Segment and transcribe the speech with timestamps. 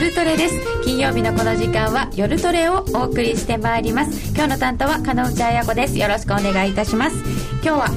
[0.00, 0.54] 夜トレです。
[0.84, 4.32] 金曜日のこの時間は夜トレをお送りしてまいります。
[4.32, 5.98] 今日の担当は金内彩子です。
[5.98, 7.16] よろしくお願いいたします。
[7.54, 7.88] 今日は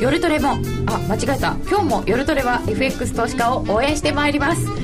[0.00, 0.50] 夜トレも
[0.86, 1.56] あ間違えた。
[1.68, 4.79] 今日も夜トレは FX 投資家を応援してまいります。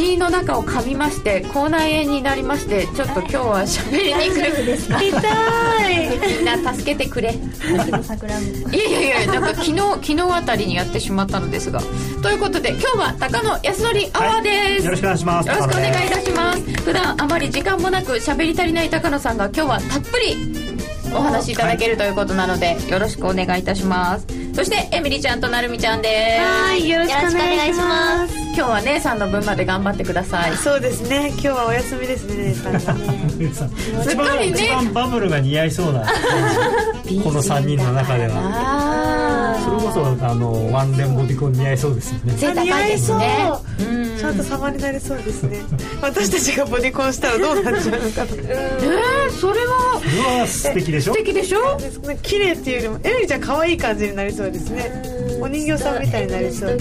[0.00, 4.38] 口の中を噛みまして口内炎になりましてちょっと今日は喋りにく。
[4.38, 5.08] いですか痛
[5.90, 6.36] い。
[6.38, 7.34] みんな助けてくれ。
[7.34, 7.38] い
[8.78, 11.82] やいやいやなんか昨日昨日あたりにやってしまったのですが。
[12.22, 15.48] ということで今日は高野康則アワーです、はい、よろしくお願いします。
[15.48, 16.60] よろしくお願いいたします。
[16.60, 20.36] 普段あまり時間もなく喋り足りない高野さんが今日はたっぷり
[21.14, 26.42] お話しいただけるということなので、よろしくお願いいたしますそしてエミリちゃんとなるみちゃんです。
[26.42, 28.34] はいよろしくお願いします。
[28.54, 30.56] 今日は姉さんの分まで頑張ってください。
[30.56, 31.28] そうですね。
[31.28, 33.70] 今日はお休みですね姉さん。
[34.16, 36.00] が一番バブルが似合いそうな
[37.24, 39.19] この3人の中では
[39.64, 42.34] それこそあのワンレンボディコン似合いそうですよね。
[42.62, 43.20] 似合いそう、
[44.18, 45.60] ちゃんと様になりそうですね。
[46.00, 50.00] 私たちがボディコンしたらどうなっちゃうのかとえー、それは
[50.36, 51.12] うわ素敵でしょ？
[51.14, 51.78] 素敵でしょ
[52.22, 55.02] 綺麗っていうよりもエミリちゃん可愛い感じになりそうですね。
[55.40, 56.70] お人形さんみたいになりそう。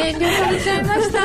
[0.00, 1.18] 遠慮されちゃいました。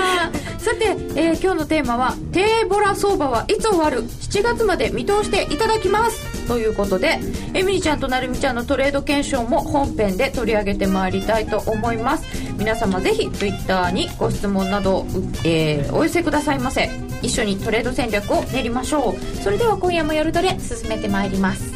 [0.59, 6.17] さて、えー、今日のテーマは「低ボラ相場はいつ終わる ?7 月まで見通していただきます」
[6.48, 7.20] ということで
[7.54, 12.26] エミリちゃんとなるみちゃんのトレード検証も本編で取り上げてまいりたいと思います。
[12.58, 15.06] 皆様ぜひ Twitter にご質問など、
[15.44, 16.90] えー、お寄せくださいませ。
[17.22, 19.36] 一緒にトレード戦略を練りましょう。
[19.38, 21.73] それでは今夜も夜トレ進めてまいります。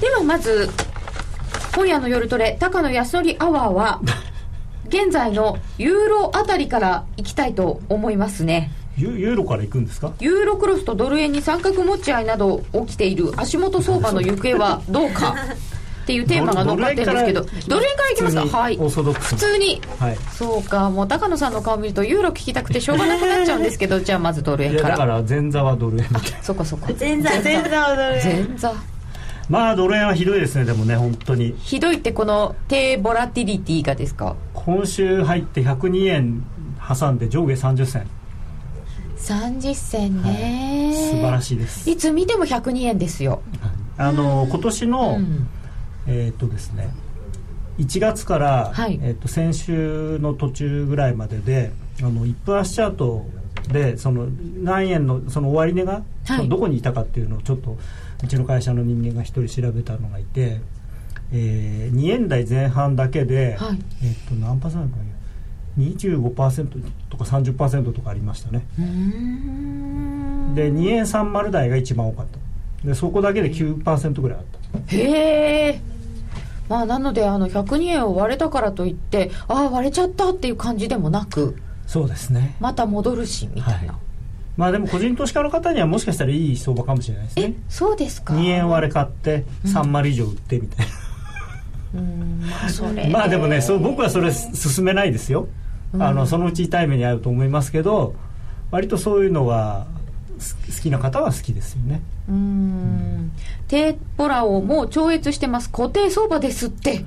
[0.00, 0.70] ではまず
[1.74, 4.00] 今夜の夜トレ高野康則アワーは
[4.88, 10.12] 現在のユーロあたりから行きたいと思いますねユユーロから行くんですか？
[10.20, 15.34] ユーロクロスとドル円に三角持ち合いなど起きている足元相場の行方は どうか？
[16.02, 18.58] っていうテーマが残ってるんですけどドル円からいきますか？
[18.58, 18.76] はい。
[18.76, 20.90] 普通に、はい、そうか。
[20.90, 24.88] もう高野さんの顔見るとユーロ聞きたくてしょうがなくなっちゃうんですけど じゃあまずドル円から。
[24.90, 28.46] だから前座はドル円みたいなそこそこ前座前座はドル円。
[28.48, 28.72] 前座。
[29.48, 31.54] まあドル円はひどいですねでもね本当に。
[31.60, 34.34] ひどいってこの低ボラティリティがですか？
[34.54, 36.42] 今週入って102円
[36.98, 38.06] 挟んで上下30銭
[39.20, 41.88] 30銭ね、はい、素晴らしいです。
[41.88, 43.42] いつ見ても102円ですよ。
[43.96, 45.48] あの今年の、うん、
[46.06, 46.88] えー、っとですね
[47.78, 53.26] 1月から、はい、えー、っと先週の途中ぐらいまでであの1分足チャート
[53.70, 54.26] でその
[54.62, 57.76] 何円のその終値が、はい、どこにいたかっていうのをちょっと
[58.22, 60.60] うちの会社の人間が1人調べたのがいて、
[61.32, 65.02] えー、2円台前半だけで、はい、えっと何パーセントか
[65.78, 68.66] 25%とか30%とかありましたね。
[70.54, 72.38] で2円30台が一番多かった。
[72.88, 74.44] でそこだけで9%ぐらいあっ
[74.86, 74.96] た。
[74.96, 75.80] へえ
[76.68, 81.56] まあなのであの102円を割れたからといってああ割れちゃったっていう感じでもなく
[81.86, 82.56] そうですね。
[82.60, 84.00] また戻るしみたいな、はい。
[84.56, 87.54] まあでも個人投資家の方にはもしかしたらいい相場かもしれないですね。
[87.68, 88.34] そうですか。
[88.34, 91.00] 2円割れ買って3割以上売ってみたいな、うん、
[91.92, 93.08] まあそれ。
[93.08, 95.48] まあでもねそう僕はそれ進めないですよ、
[95.92, 98.14] うん、あのそのうち痛い目に遭うと思いますけど
[98.70, 99.86] 割とそういうのは
[100.38, 102.00] 好きな方は好きですよね。
[102.28, 103.32] うん。
[103.68, 105.70] 低ポラをもう超越してます。
[105.70, 107.04] 固定相場ですって。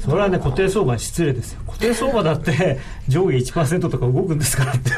[0.00, 1.60] それはね固定相場失礼ですよ。
[1.66, 2.78] 固定相場だって
[3.08, 4.90] 上下1%とか動くんですからって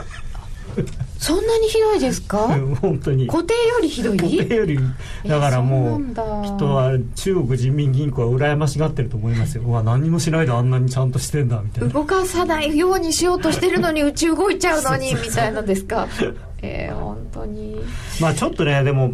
[1.24, 2.38] そんなにひどいですか？
[2.82, 3.26] 本当に。
[3.26, 4.18] 固定よりひどい？
[4.18, 4.78] 固定より
[5.26, 9.62] だからもう人は中国人民銀行は羨ましがってると思いますよ。
[9.64, 11.94] うわ何もしないであんなにちゃんとしてんだみたいな。
[11.94, 16.06] 動かさないようにしようとしてるのにうち動いちゃうのに みたいなですか？
[16.60, 17.76] えー、本当に。
[18.20, 19.10] まあちょっとねでも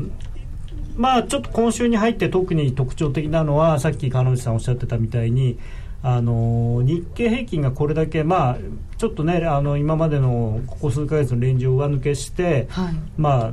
[0.96, 5.58] まあちょっと今週に入って特に特徴的なのはさっき金内さんおっしゃってたみたいに
[6.02, 8.56] あの日経平均がこれだけ、まあ、
[8.96, 13.52] ちょっとねあの今までのここ数か月のレンジを上抜けして、はい、まあ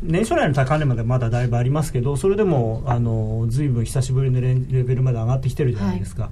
[0.00, 6.24] 年初来の高値までまだだいぶありますけどそれでもあの随分久しぶりのレレベルまで上がってきてるじゃないですか。
[6.24, 6.30] は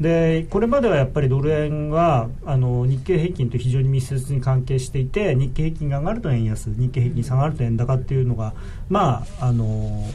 [0.00, 8.54] い、でこれまではやっぱりドル円はあの日経平均と非常に密接に関係していて日経平均が上がると円安日経平均下がると円高っていうのが、
[8.88, 9.64] まあ、あの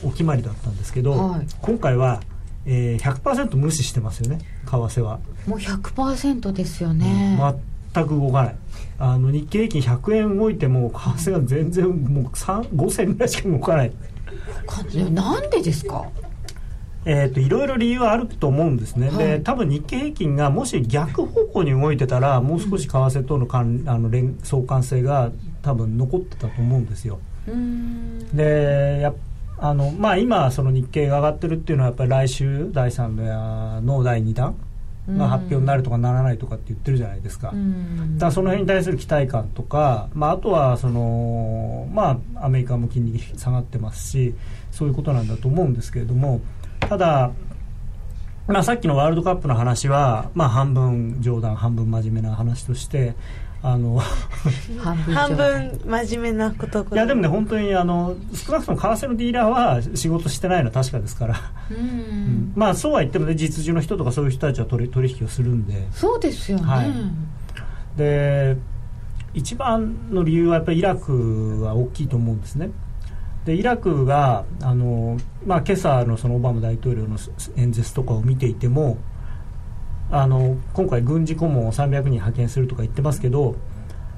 [0.04, 2.19] お決まりだったんですけど、はい、今回は
[2.65, 5.19] えー、100%無視してますよね為替は。
[5.48, 7.62] もう100%ですよね、うん、
[7.94, 8.56] 全く動かない。
[9.00, 13.92] あの日経平均100円動いても為替が全然もう5銭ぐらいしか動かない。
[15.12, 16.06] なんでですか？
[17.06, 25.30] えーと、いろいろ理由はあると思うんですね、はい、で多分日経平均がもし逆方向に動いてたらもう少し為替との関あの連相関性が
[25.62, 27.19] 多分残ってたと思うんですよ。
[28.33, 29.16] でやっ
[29.63, 34.57] あのまあ、今、その日経が上がってるっていうのはやっぱり来週第3の第2弾
[35.07, 44.36] が発表になるとかならないとかって言ってるじゃないですか、うん、だその辺に対する期待感とか、まあ、あとはその、まあ、アメリカも金利下がってますし
[44.69, 46.42] そういうことなんだと思うんですけれども
[46.81, 47.31] ただ、
[48.48, 53.16] まあ、さっきのワールドカップの話は、まあ、半分冗談半分真面目な話として
[53.62, 54.01] あの
[54.84, 61.36] 半分真面目なこといやでもね本当にあの少なくとも為替のディーラーは仕事してないのは確かですから。
[61.72, 65.88] うん、まあそうは言ってもね実需の人とかそういう人たちは取取引をするんで。
[65.94, 66.92] そうですよね、はい、
[67.98, 68.57] で
[69.34, 72.69] 一番の理由はやっぱりイラクは大きいと思うんですね
[73.45, 77.18] でイラクがあの、まあ、今朝のそのオバマ大統領の
[77.57, 78.98] 演説とかを見ていても
[80.12, 83.56] あの今回軍事顧問を300人派遣するとか言ってますけど、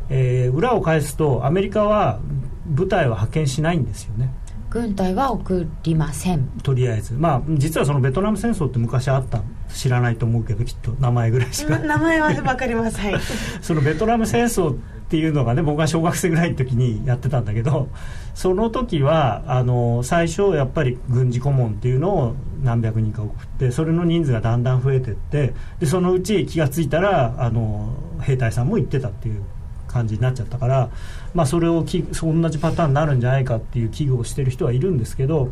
[0.10, 2.20] えー、裏を返すとアメリカは
[2.66, 4.32] 部隊は派遣しないんですよね。
[4.70, 6.48] 軍隊は送りません。
[6.62, 7.14] とりあえず。
[7.14, 9.42] まあ実はそのベトナム戦争って昔あった。
[9.70, 11.80] 知らないと思うけどきっと名前ぐらいしか。
[11.80, 13.20] 名前は分かりません。
[13.62, 17.90] そのベトナム戦争っていうのがね僕が小学生ぐらいの時にやってたんだけど
[18.34, 29.44] その時はあの最初やっぱり軍事顧問っていうのを何百人か送ってそれの人数がだんだん増えてってでそのうち気が付いたらあの兵隊さんも行ってたっていう
[29.88, 30.90] 感じになっちゃったから、
[31.34, 35.50] まあ、それをき同じパターンになるんじゃないかっていう危惧をしてる人はいるんですけど、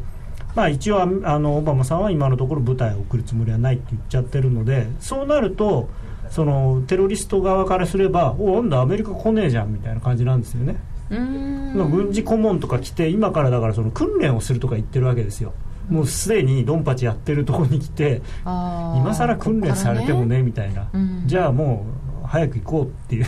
[0.56, 5.90] まあ、一応あのオバマさんは今のところ部隊を送るつもりはないって言っちゃってるのでそうなると
[6.34, 10.78] そのテロリスト側からすればおなんだアメリカ来ねえじゃんみたいな感じなんですよね。
[11.10, 15.54] 軍事顧問とか来て今からだからその訓練をするとか言ってるわけですよ。
[15.90, 20.88] もうすでにドンパチやってるところに来て今更訓練されてもねみたいな、
[21.28, 21.86] じゃあも
[22.24, 23.28] う早く行こうっていう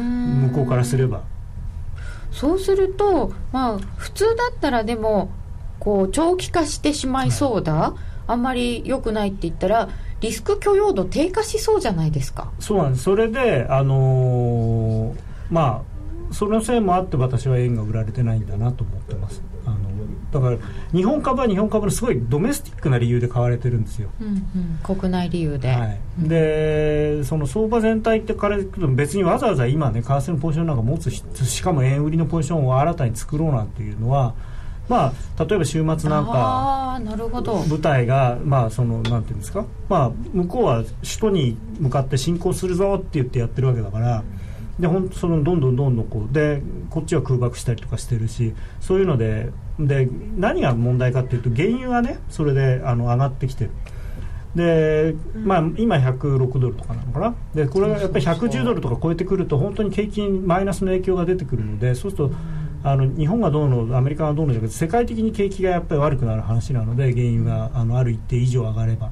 [0.00, 1.24] 向こうからすれば。
[2.30, 5.30] そうするとまあ普通だったらでも
[5.78, 12.50] こう長期化してしまいそうだ、はい、あんまり良くないって言ったらリスク許容度低下しそうじゃないですか。
[12.58, 13.04] そうなんです。
[13.04, 15.16] それであのー、
[15.50, 15.82] ま
[16.30, 19.42] あそのせいもあって私は円が売られてないんだなと思ってます。
[19.66, 19.78] あの
[20.30, 20.58] だから
[20.92, 28.58] 日本株は日本株のすごいドメスティックな理由で買われてるんですよ、うんうん、国内理由で、はい、でその相場全体ってから
[28.94, 34.34] 別にわざわざ今ね為替のポジションなんか持つしかも円売りのポジションを新たに作ろうなんていうのは
[34.88, 37.00] まあ、例えば週末なんか
[37.68, 44.22] 舞台が、まあ、そのなんていうんですか、まあ、向こうは首都に向かって進行するぞって言ってやってるわけだから。
[44.78, 46.60] で本当そのどんどんどんどんこうで
[46.90, 50.06] こっちは空爆したりとかしてるしそういうのでで
[50.36, 53.70] 何が問題かっていうと原油がねそれであの上がってきてる。
[54.54, 57.34] で、まあ、今106ドルとかなのかな？
[57.54, 62.34] でこれがやっぱり110ドルとか超えてくると本当に景気にマイナスの影響が出てくるのでそうすると
[62.86, 69.10] あの日本がどうのアメリカがどうのじゃなくて世界的に景気がやっぱり悪くなる話なので原油があのある一定以上上がれば。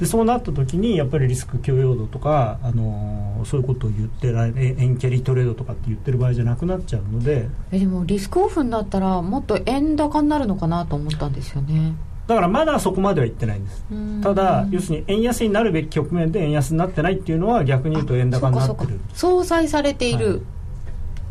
[0.00, 7.48] でそうなった時にやっぱりリスク許容度とか、あのそういうことを言って円キャリートレードとかって言ってる場合じゃなくなっちゃうので。
[7.70, 11.94] えでもリスクオフになったらもっと円高になるのかなと思ったんですよね。
[12.26, 13.84] だからまだそこまでは言ってないんです。
[14.22, 18.98] ただ要するに円安になるべき局面で円安になってないっていうのは逆に言うと円高になってる。
[19.12, 20.40] 相殺されている、はい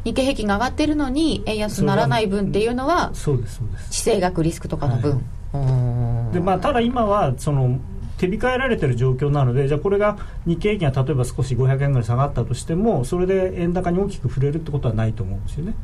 [0.03, 3.89] 日経平均が上がってるのに円安にならない分っていうのはそうですそうです。
[3.91, 7.79] 地政学リスクとかの分、はい、でまあ、ただ今はその
[8.17, 15.75] 手控えられてる状況なのでじゃあこれが日経平均が例えば少し500円ぐらい下がったとしてもそれで円高に大きく触れるってことはないと思うんですよね。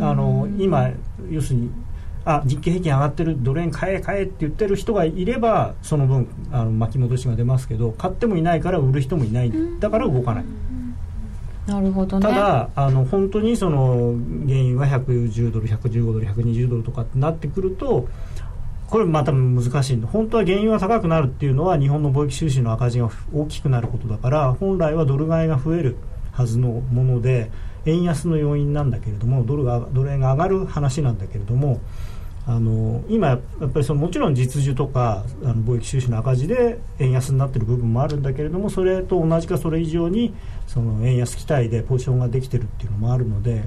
[0.00, 0.90] あの今
[1.30, 1.70] 要するに
[2.24, 9.52] あ日経平均上がってるドル円買え買えって言ってる人がいればその分あの巻き戻しが出ますけど買ってもいないから売る人もいない。
[9.80, 10.44] だから動かない。
[11.66, 14.14] なるほど、ね、ただあの本当にその
[14.46, 18.08] 原油が110ドル115ドル120ドルとかってなってくると
[18.88, 25.96] これまた難しい本当は原油が高くなるっていうのは日本の貿易収支の赤字が大きくなることだから本来はドル買いが増える
[26.32, 27.50] はずのもので
[27.84, 31.80] 円安の要因なんだけれどもドルがドル円が上がる話なんだけれども
[32.46, 40.32] あの今やっぱりそのもちろん実需とかあの貿易収支の赤字で円安になっている部分もあるんだけれどもそれと同じかそれ以上に
[40.68, 43.64] その円安期待でポジションができてるっていうのもあるので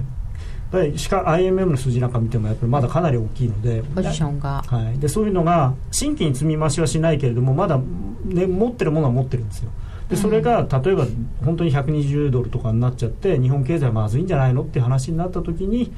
[0.70, 7.78] ぱりしか IMM の数字なんか見てもやっぱりまだかなり大きいのでポジションが、はい、でそういうのが新規に積み増しはしないけれどもまだ、
[8.24, 9.70] ね、持ってるものは持ってるんですよ。
[10.08, 11.06] でそれが例えば
[11.44, 15.92] 本当に120ドルとかになっちゃって日本経済まずいんじゃないのっていう話になった時に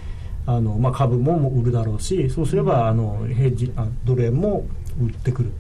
[0.47, 4.65] あの、まあ、株も売るだろうしそうすればあのヘッジあドル円も
[5.01, 5.53] 売ってくる。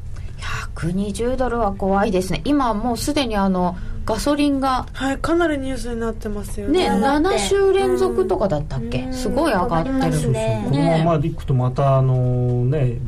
[0.74, 2.42] 120ドルは怖いですね。
[2.44, 6.90] 今もうすでにあのガソリンがはいかなりニュースになってますよね。
[6.90, 12.98] ね7週連続とかだったっけ、うん、すごい上がってる、ね、このままいくとまたあのね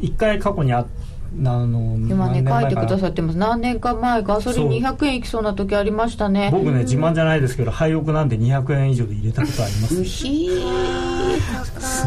[0.00, 0.88] 一回過去にああの
[1.34, 3.38] 今ね書いてくださっってます。
[3.38, 4.94] 何年か前ガソリンそう。
[4.94, 6.50] 200円いきそうな時ありましたね。
[6.52, 11.62] 僕ね自慢じゃないですけど廃屋なんで200円以上で入れたことありますうひー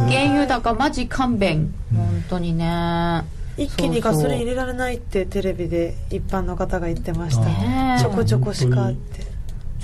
[0.08, 1.74] 原油高マジ勘弁。
[1.96, 3.24] 本当にね。
[3.58, 7.98] 一気にガソリン入れられないってテレビで一般の方が言ってましたね。
[8.01, 9.35] ちょこちょこしかって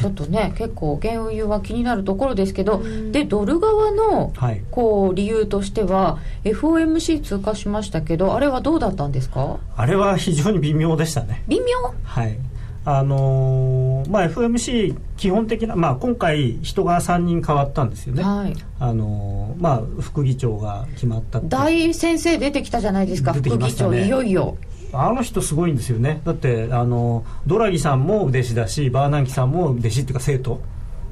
[0.01, 2.81] ちょっとね結構原油は気になるところですけど、
[3.11, 4.63] でドル側のはい。
[4.71, 9.57] こう理由としては FOMC 通過しましたけどあれはどうだったんですか？
[9.75, 11.43] あれは非常に微妙でしたね。
[11.47, 11.65] 微妙？
[12.03, 12.37] はい。
[12.83, 18.55] あのーまあ FMC 基本的な、まあ、今回人が3人変わったんですよね、はい。
[18.79, 24.07] あのーまあ、副議長が決まった大先生出てきたじゃないですか、出てき副議長ましたね。
[24.07, 24.57] いよいよ
[24.93, 26.21] あの人すごいんですよね。
[26.25, 30.59] だってあのドラギさんも弟子だしバーナンキさんも弟子っていうか生徒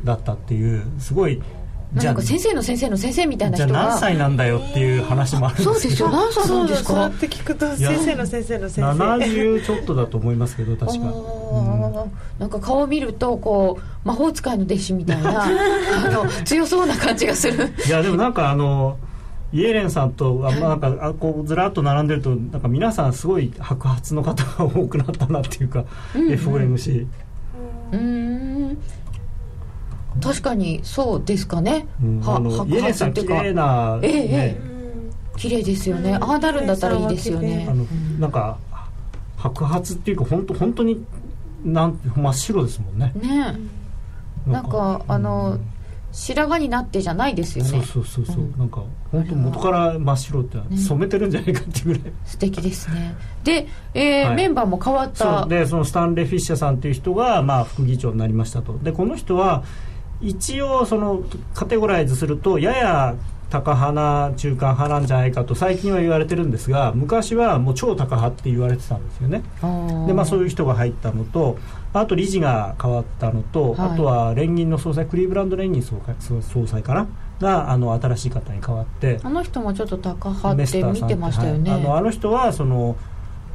[0.03, 1.41] だったっていうすごい
[1.95, 5.73] じゃあなんか先生の先生の先生みたいなじゃあ人が何歳なんだよっていう話もあるんですけど。
[5.73, 6.87] そうですよ何歳なんですか？
[6.89, 9.03] そうやって聞くとや先生の先生の先生。
[9.03, 12.05] 70ちょっとだと思いますけど確か、
[12.37, 15.49] なんか顔見るとこう魔法使いの弟子みたいな あ
[16.11, 17.71] の強そうな感じがする。
[17.87, 18.97] いやでもなんかあの
[19.51, 27.07] イエレンさんとあまあなんかあこうずらっと並んでるとなんか皆さんすごい白髪の方が多くなったなっていうか、FOMC、
[27.91, 28.77] うーん。
[30.21, 34.57] 確かにそうですかね、うんあのは白イエレンさん綺髪っていうか麗な、えええね。
[35.37, 37.65] 綺麗ですよね、ああなるんだったらいいですよね。
[37.69, 37.85] あの
[38.19, 38.57] なんか
[39.37, 41.05] 白髪っていうか本当本当に
[41.63, 43.13] なん真っ白ですもんね。
[43.15, 43.57] ね。
[44.45, 45.57] なんかあの
[46.11, 53.15] 白髪になってじゃないですよそうねそうそうそう、なんか本当元から真っ白って染めてるんじゃないかっていうぐらい、素敵ですね。
[53.43, 54.35] で、えーはい。
[54.35, 55.49] メンバーも変わっそたう。
[55.49, 58.77] でそのスタンレー・フィッシャーさんっていう人が、まあ、副議長になりましたと。
[58.83, 59.63] でこの人は
[60.21, 61.23] 一応その
[61.53, 63.15] カテゴライズするとやや
[63.49, 69.41] 高派な中間派なんじゃないかと最近は言われてるんですが昔はもう超高派って言われてたんですよね。
[70.05, 71.57] で、まあ、そういう人が入ったのと
[71.93, 73.89] あと理事が変わったのと、はい。
[73.93, 77.07] あとは連銀の総裁クリーブランド連銀総会総総裁かな
[77.39, 81.81] があの新しい方に変わってあの人もちょっと高派って見てましたよね、はい。
[81.81, 82.97] あのあの人はその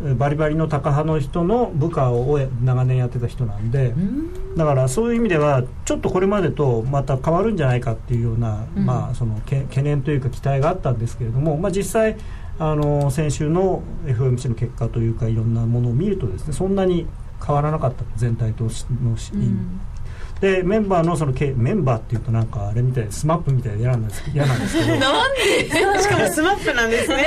[0.03, 4.57] えバリバリのタカ派の人の部下を長年やってた人なんでうん。
[4.57, 8.85] だからそういう意味ではちょっとこれまでとまた変わるんじゃないかっていうような、うん。
[8.85, 12.17] まあ、そのけ懸念というか期待があったんですけれども、まあ、実際
[12.59, 17.07] あの先週の FOMC の結果というかいろんなものを見るとですねそんなに
[17.45, 19.81] 変わらなかった全体としのし、うん
[20.41, 24.95] でメンバーのそのけメンバーっていうとなんかあれみたいでスマップみたいで嫌なんです嫌なんですけど。
[26.01, 27.27] しかもスマップなんですね。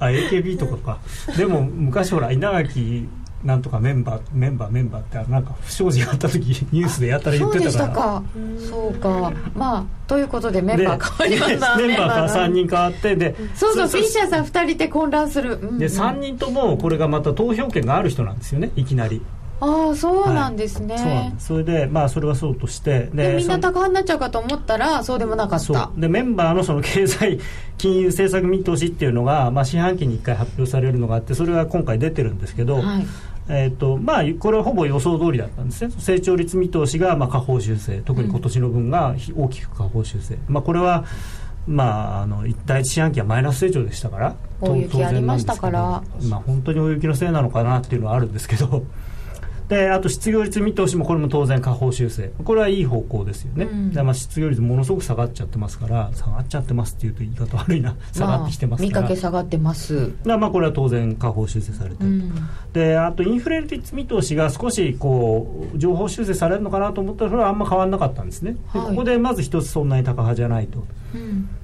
[0.00, 0.98] あ AKB とかか。
[1.36, 3.08] でも昔ほら稲垣
[3.44, 7.92] なんとかメンバーメンバーメンバーってなんか不祥事があった時ニュースでやったら言そうでってたから。
[7.92, 8.22] したか。
[8.70, 9.32] そうか。
[9.54, 11.76] まあということでメンバー変わりました。
[11.76, 15.68] でメンバーが3人変わってでそうそうそフィッシャーさん2人で混乱する、うん。
[15.68, 19.22] うんで3人ともこれがまた投票権がある人なんですよねいきなり
[19.58, 21.46] ああそうなんですね、そうなんです。
[21.46, 26.00] それでまあそれはそうとしてでみんな高派になっちゃうかと思ったらそうでもなかっそたう。
[26.00, 27.38] でメンバーのその経済
[27.78, 33.06] 金融政策見通しっていうのが、まあ、四半期に1回発表されるのがあってそれが今回出てるんですけど、はい。
[33.48, 35.94] えーとまあ、これはほぼ予想通りだったんですね。
[35.98, 41.04] 成長率見通しがまあ下方修正特に今年の分がひ大きく下方修正、まあ、これは、
[41.66, 46.02] まあ、あの第一四半期はマイナス成長でしたから大雪ありましたから。
[46.28, 48.84] まあ、本当に大雪のせいなのかなっていうのはあるんですけど
[49.68, 52.30] であと失業率見通しもこれも当然下方修正。
[52.44, 57.96] これはいい方向ですよね、うんでまあ、失業率ものすごく下がっちゃってますから下がっちゃってますっていうと言い方悪いな。
[58.12, 62.32] 下がってきてますから、まあ、見かけ下がってます、まあ、これは当然下方修正されてると、うん。
[62.72, 70.78] であとインフレ率見通しが少しこう情報修正されるのかなと思ったらそれはあんま変わらなかったんですね、ではいここでまず一つそんなに高派じゃないと。
[70.80, 70.86] うん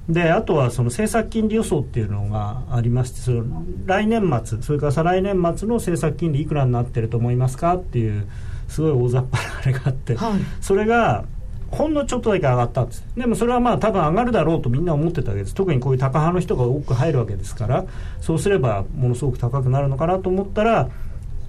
[0.09, 8.27] であとはその政策金利予想っていうのがありましてその来年末それから再来年末の政策金利いくらになってると思いますかっていう
[8.67, 10.33] すごい大雑把なあれがあって、はい。
[10.61, 11.25] それが
[11.71, 13.03] ほんのちょっとだけ上がったんです。
[13.15, 15.55] でもそれはまあ多分上がるだろうとみんな思ってたわけです。
[15.55, 17.85] 特にこういう高派の人が多く入るわけですから
[18.21, 20.89] そうすればものすごく高くなるのかなと思ったら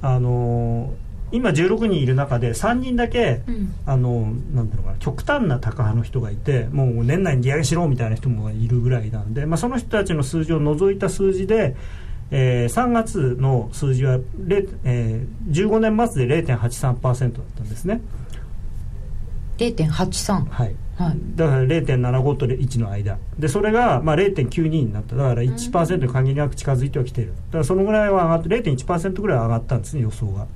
[0.01, 3.75] あのー今16人いる中で3人だけ、うん。
[3.87, 11.77] あのなんていう極端な高派の人がいてもう年内に利上げしろみたいな人もいるぐらいなんで、まあ、その人たちの数字を除いた数字で、
[12.31, 18.01] えー3月の数字は、0えー15年末で0.83%だったんですね、
[19.59, 21.19] 0.83はい、はい。
[21.35, 23.19] だから0.75と1の間。
[23.39, 25.17] でそれがまあ0.92になった。
[25.17, 27.33] だから1%に限りなく近づいてはきている。
[27.33, 30.47] だからそのぐらいは上がって0.1%ぐらい上がったんですね予想が。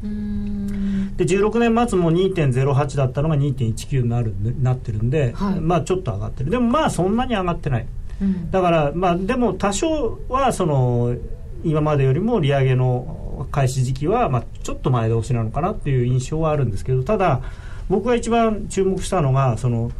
[1.16, 5.60] で16年末も2.08だったのが2.19になるなってるんで、はい。
[5.60, 6.50] まあちょっと上がってる。
[6.50, 7.86] でもまあそんなに上がってない。
[8.20, 8.50] うん。
[8.50, 11.16] だからまあでも多少はその
[11.64, 17.40] 今までよりも利上げの開始時期は、まあ、ちょっと前倒しなのかなっていう印象はあるんですけどただ
[17.88, 19.90] 僕が一番注目したのがその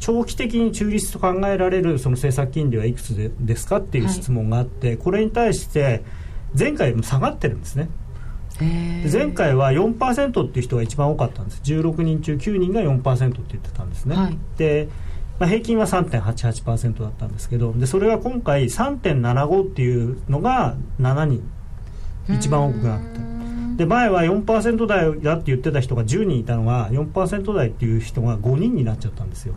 [0.00, 6.02] 長期的に中立と考えられるその政策金利はいくつでですかっていう質問があって、はい、これに対して
[6.58, 7.88] 前回も下がってるんですね。
[9.10, 11.62] 前回は4%っていう人が一番多かったんです。
[11.64, 14.88] 16人中9人が4%って言ってたんですね、はい、で、
[15.38, 21.42] まあ、平均は3.88%だったんですけどでそれが今回3.75っていうのが7人。
[22.28, 23.20] 一番多くなった。
[23.76, 29.54] で前は4%台だって言ってた人が10人いたのが4%台っていう人が5人になっちゃったんですよ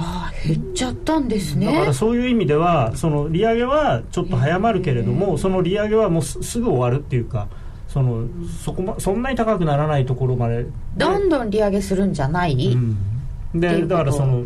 [0.00, 1.66] ああ減っちゃったんですね。
[1.66, 7.48] だからそういう意味ではその利上げはちょっと早まるけれども、その利上げはもうすぐ終わるっていうか
[7.88, 8.28] その
[8.64, 10.66] そこ、ま、そんなに高くならないところまで。
[10.96, 12.96] どんどん利上げするんじゃない、うん、
[13.60, 14.44] でだからその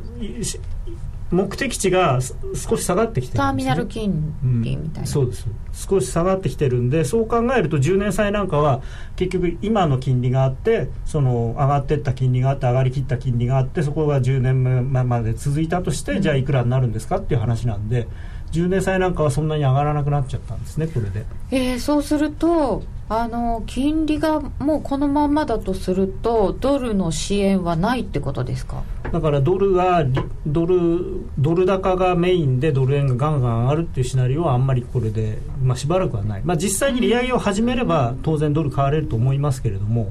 [1.33, 2.21] 目的地が
[2.55, 5.47] 少し下がってきてる、ね、ターミナル金利みたいな、うん、そうです。
[5.73, 8.83] 少し下がってきてるんでそう考えると10年債なんかは
[9.17, 18.07] 結局今の金利があってその上がっていった金利があって上がりきった金利があってそこが10年前まで続いたとして、うん、じゃあいくらになるんですかっていう話なんで
[18.52, 28.85] 10年債なんかはそんなに上がらなくなっちゃったんですねこれで、えー、そうするとあの金利がもうこのままだとするとドルの支援はないってことですか？
[29.12, 30.04] だからドルが
[30.47, 40.11] ドルドル高がメインでドル円がガンガン上がるっていうシナリオはあんまりこれで、まあ、しばらくはない、まあ、実際に利上げを始めれば当然ドル買われると思いますけれども。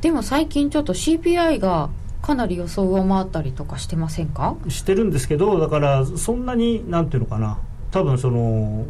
[0.00, 1.90] でも最近ちょっと CPI が
[2.28, 4.54] かなり予想上回ったりとかしてませんか？
[4.68, 7.58] してるんですけどだからそんなになんていうのかな。
[7.90, 8.84] 多分その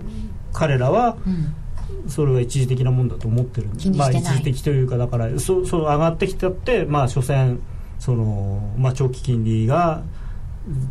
[0.53, 1.17] 彼らは、
[2.09, 7.61] それは一時的なもんだと思ってるまあ、一時的というかだからそそ上がってきたって、まあ、所詮
[8.01, 10.03] その、まあ、長期金利が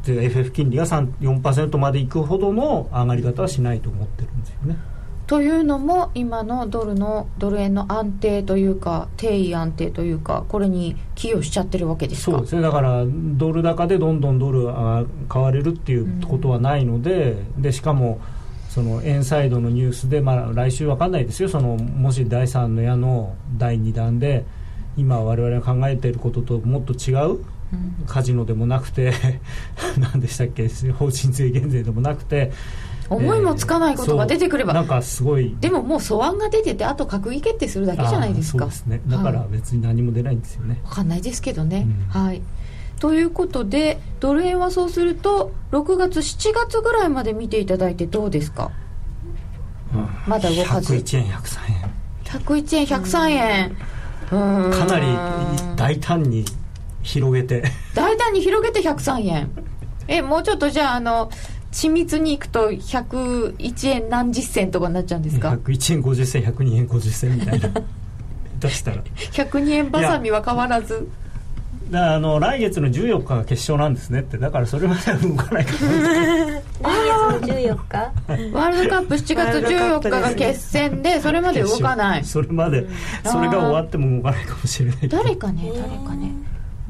[0.07, 4.77] FF 金利が4%までいくほどの上がり方はしないと思ってるんですよね。
[5.27, 12.61] というのも今のドルのドル円の安定というか定位安定というかこれに寄与しちゃってるわけですそうですね。
[12.61, 18.21] だからドル高でどんどんドルが買われるっていうことはないのでうん、でしかも
[18.69, 21.49] その円サイドのニュースで、まあ、来週分かんないですよ。
[21.49, 24.45] そのもし第3の矢の第2弾で
[24.95, 27.39] 今我々が考えていることともっと違う
[28.05, 29.13] カジノでもなくて
[29.99, 30.69] 何でしたっけ？
[30.93, 32.51] 法人税減税でもなくて
[33.09, 35.55] 思いもつかないことが出てくれば、えー、なんかすごい。
[35.59, 38.59] でももう素案が出ててあと閣議決定するだけじゃないですか。
[38.59, 39.01] そうですね。
[39.07, 42.41] だから別に何も出ないんですよね、はい、分かんないですけどね、うん、はい。
[42.99, 48.71] ということでドル円はそうすると6月7月ぐらいまで見ていただいてどうですか、
[49.93, 50.93] うん、まだ動かず。
[50.95, 51.91] 101円103円。
[52.25, 53.77] 101円103円、
[54.31, 55.05] うん、かなり
[55.75, 56.43] 大胆に
[57.03, 57.63] 広げて。
[57.93, 59.49] 大胆に広げて103円。
[60.07, 61.29] えもうちょっとじゃああの
[61.71, 67.69] 緻密にいくと101円何十銭とかになっちゃうんですか？101円50銭102円50銭みたいな。
[68.59, 69.03] 出したら。
[69.15, 71.07] 102円ばさみは変わらず。
[71.91, 74.37] だあの来月の14日が決勝なんですねって。
[74.37, 77.97] だからそれまでは動かないか来月の14日
[78.53, 82.25] ワールドカップ7月14日が決戦でそれまで動かない。
[82.25, 82.85] それまで、
[83.23, 85.07] それが終わっても動かないかもしれない。
[85.07, 86.33] 誰かね誰かね。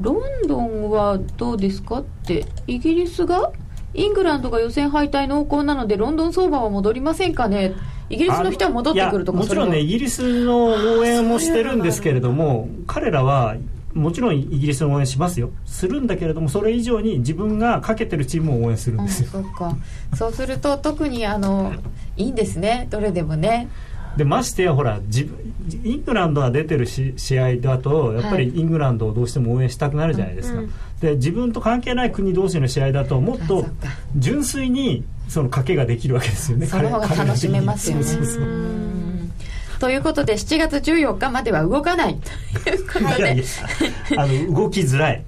[0.00, 0.12] ロ
[0.44, 3.52] ンドンはどうですかってイギリスが
[3.94, 7.74] イングランドが予選敗退濃厚なのでロンドン相場は戻りませんかね？
[8.10, 13.56] イギリスの人は戻ってくるとかもちろんねイギリスの応援もしてるんですけれども彼らは
[13.94, 15.50] もちろんイギリスの応援しますよ。
[15.66, 19.76] するんだけれどもそれ以上に自分がかけてるチームを応援するんですよ、うん、そうか。
[20.14, 21.72] そうすると特にあの
[22.16, 22.86] いいんですね。
[22.90, 23.68] どれでもね
[24.18, 25.30] でましてやほら自
[25.84, 30.68] イングランドが出てるし試合だとやっぱりイングランドをどうしても応援したくなるじゃないですか、はい
[31.00, 33.66] で自分と関係ない国同士の試合だともっと
[34.16, 36.66] 純粋にその賭けができるわけですよね。
[36.66, 38.87] その方が楽しめますよね
[39.78, 42.18] ということで7月14日までは動かない。
[42.64, 43.04] ということで。
[43.04, 43.44] いやいや
[44.16, 45.24] あの動きづらい。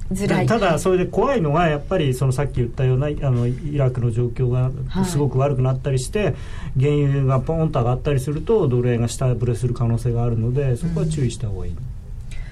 [0.46, 4.70] ただそれで怖いのはやっぱりそのさっき言ったようなあのイラクの状況が
[5.04, 6.34] すごく悪くなったりして、はい、
[6.80, 11.76] 原油がポンと上がったりするとドル円が下振れする可能性があるのでそこは注意した方がいい。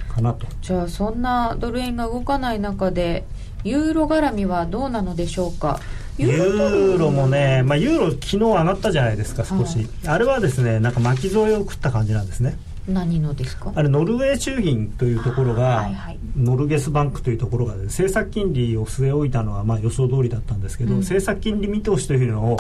[0.09, 0.47] かなと。
[0.63, 3.25] じゃあそんなドル円が動かない中で
[3.65, 5.81] ユーロ絡みはどうなのでしょうか？
[6.19, 12.57] ユーロもね、まあ、ユーロ昨日上がったじゃないですか少し、はい、あれはですねなんか巻き添えを食った感じなんですね。
[12.89, 13.71] 何のですか？
[13.75, 22.57] あれノルウェー中銀というところが、はいはい、ノルゲスバンクというところが、ね、政策金利を据え置いたのはまあ予想通りだったんですけど、うん、政策金利見通しというのを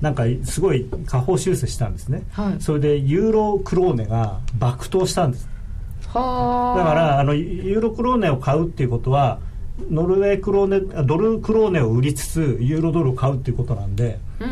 [0.00, 5.48] なんかすごい下方修正したんですね、はい、それでユーロクローネが暴騰したんです。
[6.06, 9.40] だからあのユーロクローネを買うっていうことは
[9.90, 14.48] ノルウェークローネドルクローネを売りつつユーロドルを買うっていうことなんで、うん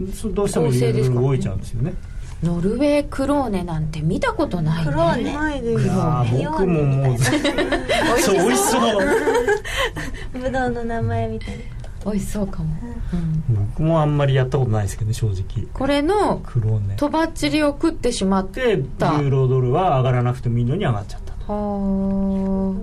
[0.00, 1.94] うん、どうしてもユーロドル動いちゃうんですよね。
[2.42, 4.90] ノルウェークローネなんて見たことないね。
[4.90, 5.84] クローネないです。
[5.84, 10.40] いやー僕ももうそう美味しそう。
[10.40, 11.64] ぶどうの名前みたいな。
[12.02, 12.74] 美味しそうかも、
[13.12, 13.66] うん。
[13.72, 15.66] 僕もあんまりやったことないですけどね正直。
[15.74, 16.96] これのクローネ。
[16.96, 21.52] とばっちりを食ってしまっでユたーロドルは上がらなくてもいいのに上がっちゃったと。
[21.52, 22.74] は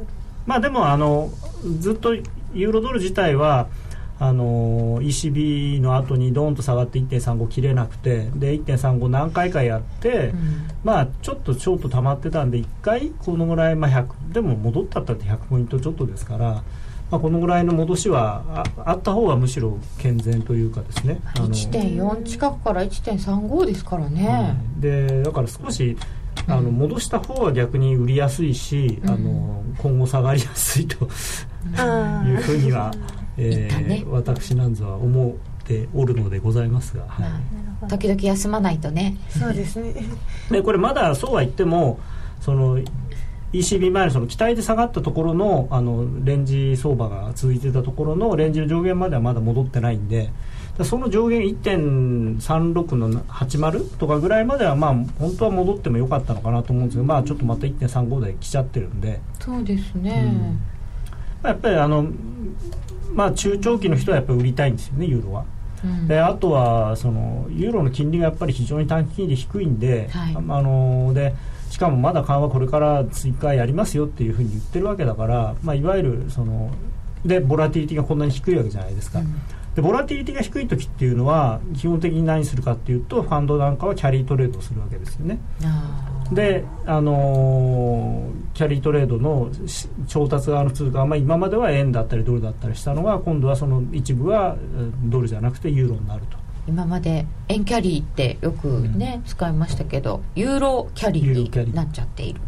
[0.46, 1.32] まあでもあの
[1.80, 3.68] ずっとユーロドル自体は
[4.20, 10.68] あの ECB の後にドーンと下がって1.35切れなくてで1.35何回かやって、あ、うん。
[10.84, 16.64] まあちょっとショート溜まってたんで1回このぐらい、まあ、100でも戻ったったって100ポイントちょっとですから、
[17.12, 21.20] まあ、このぐらいの戻しはああった方がむしろ健全というかですね。
[21.36, 25.98] あの1.4近くから1.35ですからね、うんでだから少し
[26.48, 29.10] あのうん戻した方は逆に売りやすいし、うん。
[29.10, 31.08] あの今後下がりやすいと
[31.78, 32.92] あいうふうには、
[33.38, 34.04] えいたね。
[34.06, 35.32] ー私なんぞは思っ
[35.66, 37.30] ておるのでございますが、はい。
[37.30, 37.40] ま
[37.84, 39.18] あ時々休まないとね。
[39.36, 39.94] あそうですね。
[40.50, 42.00] でこれまだそうは言っても
[42.40, 42.80] その
[43.54, 50.32] ECB 前のその期待で下がったところのあのレンジ相場が続いてたところのレンジの上限まではまだ戻ってないんでだ
[50.84, 60.60] その上限1.36の80とかぐらいまではまあ本当は戻ってもよかったのかなと思うんですけどまあちょっとまた1.35で来ちゃってるんで、そうですね、
[61.44, 61.50] うん。
[61.50, 62.08] やっぱりあの
[63.12, 65.46] まあ中長期の人はやっぱり売りたいんですよねユーロは。
[65.84, 66.08] うん。
[66.08, 70.36] であとはそのユーロの金利がやっぱり非常に短期金利低いんで,、はい。
[70.36, 71.34] あので
[71.72, 76.72] しかもまだ緩和これから追加やりますよっていうふうに言ってるわけだから、まあ、いわゆるその
[77.26, 79.36] でボラティリティがこんなに低いわけじゃないですか、うん
[79.78, 85.40] でボラティリティが低い時っていうのは基本的に何するかっていうとファンドなんかはキャリートレードをするわけですよね。
[86.32, 96.40] で、あのーキャリートレードのし調達側の通貨は、まあ、今までは円だったりドルだったりしたのが今度はその一部はえードルじゃなくてユーロになると。
[96.68, 102.42] 今まで円キャリーってよくね、使いましたけどユーロキャリーになっちゃっている。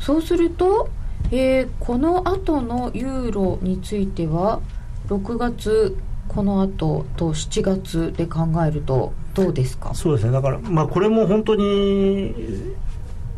[0.00, 0.88] そうすると、
[1.30, 4.60] えーこの後のユーロについては
[5.08, 5.96] 6月
[6.28, 9.94] この後と7月で考えるとどうですか？
[9.94, 10.32] そうですね。
[10.32, 12.34] だから、まあ、これも本当に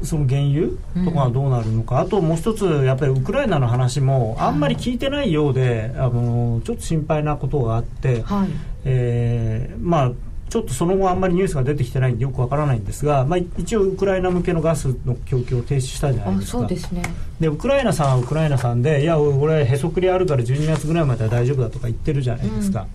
[0.02, 0.68] その原油
[1.04, 8.48] とかがどうなるのか、あともう一つやっぱりウクライナの話もあんまり聞いてないようで、あのちょっと心配なことがあって、はい。
[8.84, 10.12] えーまあ
[10.48, 16.58] ちょっとその後あんまりニュースが出てきてないんでよくわからないんですが、まあ、一応ウクライナ向けのガスの供給を停止したじゃないあですか。
[16.58, 17.02] そうですね。
[17.40, 22.86] でウクライナさんはウクライナさんでいや俺へそくりあるから12月ぐらいまでは大丈夫だとか言ってるじゃないですか、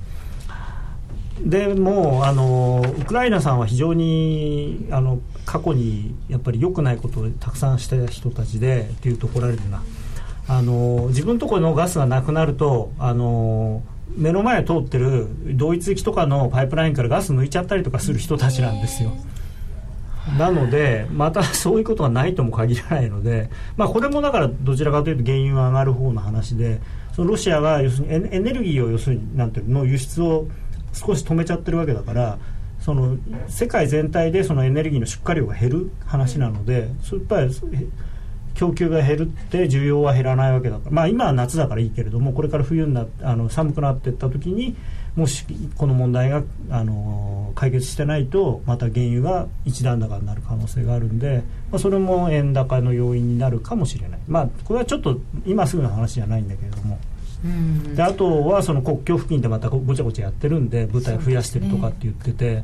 [1.42, 9.84] でもうあのウクライナさんは非常にあの過去にやっぱり良くないことをたくさんした人たちでっていうところられるな。
[10.48, 13.84] あの自分のところのガスがなくなるとあの
[14.16, 19.12] 目の前を通ってるドイツ行きとかのパイプラインからガス抜いちゃったりとかする人たちなんですよ。
[20.38, 26.80] なので、またそういうことがないとも限らないので、まあ、これもだからどちらかというと原油が上がる方の話で、
[27.16, 30.48] そのロシアが要するにエネルギーを要するになんていうの輸出を
[30.94, 32.38] 少し止めちゃってるわけだから、
[32.80, 37.54] その世界全体でそのエネルギーの出荷量が減る話なので、そうやっぱり
[38.56, 44.76] 供給が減るって需要は減らないわけだから、まあ、今は夏だからいいけれどもこれから冬になあの寒くなっていった時に
[45.16, 45.46] もし
[45.78, 56.98] この問題があの解決してないとまた原油が一段高になる可能性があるんで、まあ、それも円高の要因になるかもしれない、まあ、これはちょっと今すぐの話じゃないんだけれども。
[57.44, 57.96] うん。
[57.96, 62.64] であとはその国境付近でまたごちゃごちゃやってるんで部隊増やしてるとかって言ってて。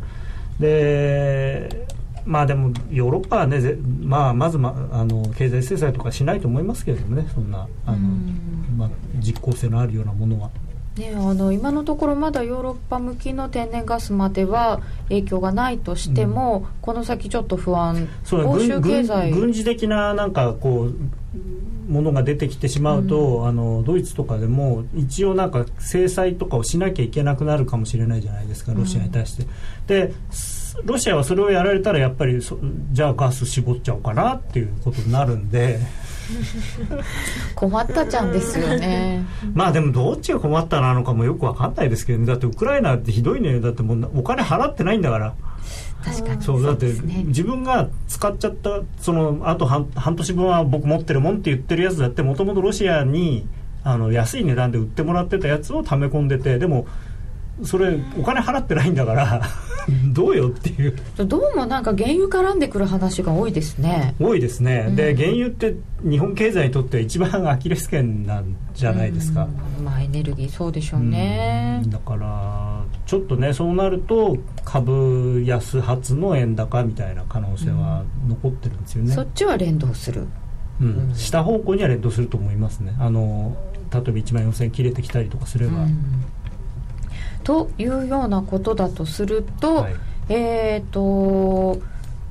[0.59, 1.87] で,、
[2.27, 8.77] まあでもヨーロッパはね、ぜまあ、まず、ま、あの経済制裁とかしないと思いますけれどもねそんなあの、うん。
[8.77, 10.49] まあ、実効性のあるようなものは。
[10.97, 19.31] ね、あの今のところまだヨーロッパ向きの天然ガスまでは影響がないとしても、この先ちょっと不安そう欧州経済。
[19.31, 29.45] 軍事的ななんかこうものが出てきてしまうと、あのドイツとかでも一応なんか制裁とかをしなきゃいけなくなるかもしれないじゃないですかロシアに対して。
[29.87, 32.57] ですロシアはそれをやられたらやっぱりそ
[32.91, 35.79] じゃあガス絞っちゃおうかなっていうことになるんで。
[37.55, 39.25] 困ったちゃんですよね。
[39.53, 42.25] まあでもどっちが困ったなのかもよくわかんないですけどね。
[42.25, 45.33] だってウクライナってひどいねだってもうお金払ってないんだから。
[46.03, 46.41] 確かに。
[46.41, 46.87] そうだって
[47.25, 53.47] 自分が使っちゃったそのあと半半年分は僕持ってるもんって言ってるやつだってもともとロシアに
[53.83, 56.87] あの安い値段で売ってもらってたやつを溜め込んでてでも
[57.63, 59.41] それお金払ってないんだから
[60.13, 60.95] どうよっていう。
[61.17, 64.15] どうもなんか原油絡んでくる話が多いですね。
[64.19, 64.95] 多いですね、うん。
[64.95, 69.47] で原油って日本経済にとっては一番アキレス腱なんじゃないですか、
[69.79, 69.85] うん。
[69.85, 71.81] まあエネルギーそうでしょうね。
[71.83, 71.89] うん。
[71.89, 80.27] だからちょっとねそうなると株安発の円高みたいな可能性は残ってるんですよね、そっちは連動する。
[80.81, 81.11] うん。
[81.15, 82.93] 下方向には連動すると思いますね。
[82.99, 83.55] あの
[83.89, 86.25] 例えば1万4000円切れてきたりとかすれば、うん
[87.47, 89.95] というようなことだとすると、はい。
[90.27, 91.79] えっ、と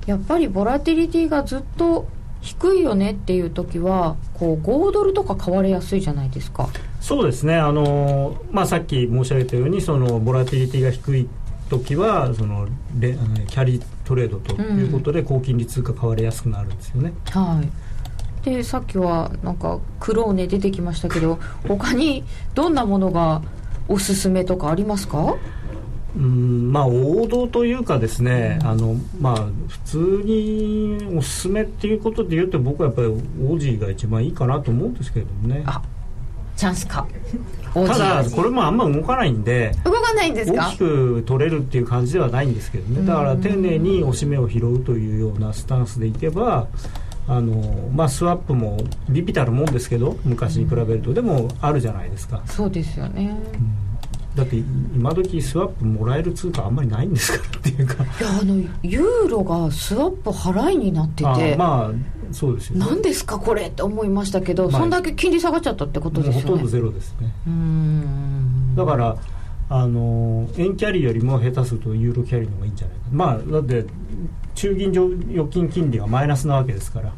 [0.05, 2.07] やっぱりボラティリティがずっと
[2.43, 6.69] 低いよねっていう時はこう5ドルとか買われやすいじゃないですか。
[7.01, 7.57] そうですね。
[7.57, 11.29] あの、まあ、さっき申し上げたようにそのボラティリティが低い
[11.71, 13.17] 時はそのレ
[13.49, 18.45] キャリートレードということで高金利通貨買われやすくなるんですよね、はい。
[18.45, 22.23] でさっきはなんかクローネ出てきましたけど他に
[22.55, 23.43] どんなものが
[23.89, 25.37] おすすめとかありますか？
[26.17, 35.63] うんまあ王道というかですね、あのまあ普通におすすめっていうことで言うと僕はやっぱりオージーが一番いいかなと思うんですけれどもね。
[35.67, 35.83] あ
[36.57, 37.07] チャンスか。
[37.75, 40.69] ただこれもあんま動かないんで動かないんですか？
[40.69, 43.07] 大きく取れるっていう感じではないんですけどね。
[43.07, 46.67] だから丁寧に押し目を拾うというようなスタンスでいけば
[47.29, 48.79] あのまあスワップも
[49.09, 51.13] 微々たるもんですけど昔に比べると。
[51.13, 52.43] でもあるじゃないですか。
[52.47, 53.37] そうですよね。
[54.37, 57.95] だって今時スワップもらえる通貨あんまりないんですからっていうか。
[57.95, 62.87] いやあのユーロがスワップ払いになってあて、まあそうですよね。
[62.87, 66.43] 何ですかこれって思いましたけど、まあそんだけ金利下がっちゃったってことですよね。
[66.43, 67.33] ほとんどゼロですね。
[67.47, 68.77] うーん。
[68.77, 69.17] だから
[69.69, 73.05] あの円キャリーよりも下手するとユーロキャリーの方がいいんじゃないか。
[73.11, 73.85] まあだって
[74.55, 77.13] 中銀上預金金利がマイナスなわけですから。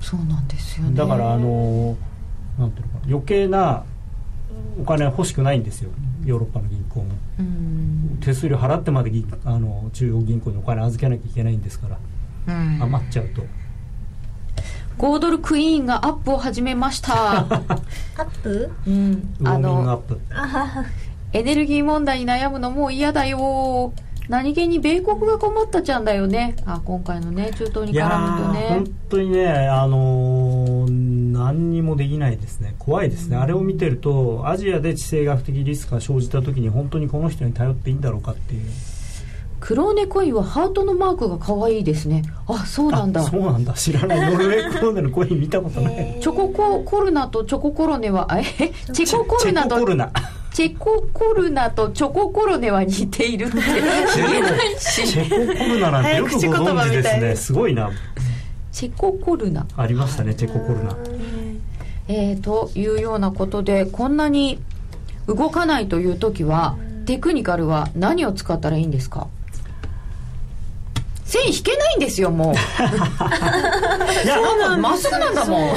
[0.00, 0.96] そうなんですよね。
[0.96, 1.96] だからあの
[2.58, 3.04] なんていうのかな。
[3.08, 3.84] 余計な
[4.80, 5.90] お金は欲しくないんですよ。
[6.24, 7.06] ヨーロッパの銀行も。
[7.38, 8.18] うん。
[8.20, 11.98] 手数料払ってまで銀あの中央銀行にお金預けなきゃいけないんですから。
[12.48, 12.82] うん。
[12.82, 13.42] 余っちゃうと。
[14.98, 17.80] 5ドルクイーンがアップを始めました、 アッ
[18.42, 18.72] プ？
[18.84, 20.20] うん、あウォーミングアッのプ
[21.32, 23.92] エネルギー問題に悩むのもう嫌だよ。
[24.28, 26.56] 何気に米国が困ったちゃんだよね。
[26.66, 28.60] あ今回のね中東に絡むとね。
[28.60, 32.74] ー本当にねあのー何にもできないですね。
[32.78, 38.62] 怖いですね、あれを見てるとアジアで地政学的リスクが生じた時に本当にこの人に頼っていいんだろうかっていう。
[39.60, 42.22] クローネコインはハートのマークが可愛いですね。
[42.46, 43.20] あそうなんだ。
[43.20, 43.72] あそうなんだ。
[43.74, 44.32] 知らない。
[44.32, 46.18] ノルウェークローネのコイン見たことない。
[46.20, 48.72] チョコココルナとチョココロネはえ？
[48.92, 50.12] チェココルナとチェココルナ
[50.52, 53.56] チェココルナとチョココロネは似ているって。
[53.58, 53.76] 言
[54.36, 57.90] えないチしェココルナなんてよくご存知ですねすごいな。
[58.72, 59.66] チェココルナ。
[59.76, 60.96] ありましたねチェココルナ。
[62.08, 64.58] えー、というようなことでこんなに
[65.26, 69.28] 動かないという時はテクニカルは何を使ったらいいんですか？
[71.28, 72.54] 線引けないんですよもう。
[74.24, 75.76] いやなんかまっすぐなんだもん。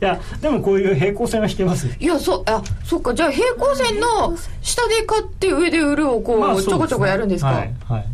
[0.00, 3.14] やでもこういう平行線は引けますいやそうあそっか。
[3.14, 8.04] じゃあ平行線の下で買って上で売るをこう、まあちょこちょこやるんですか、はい、はい。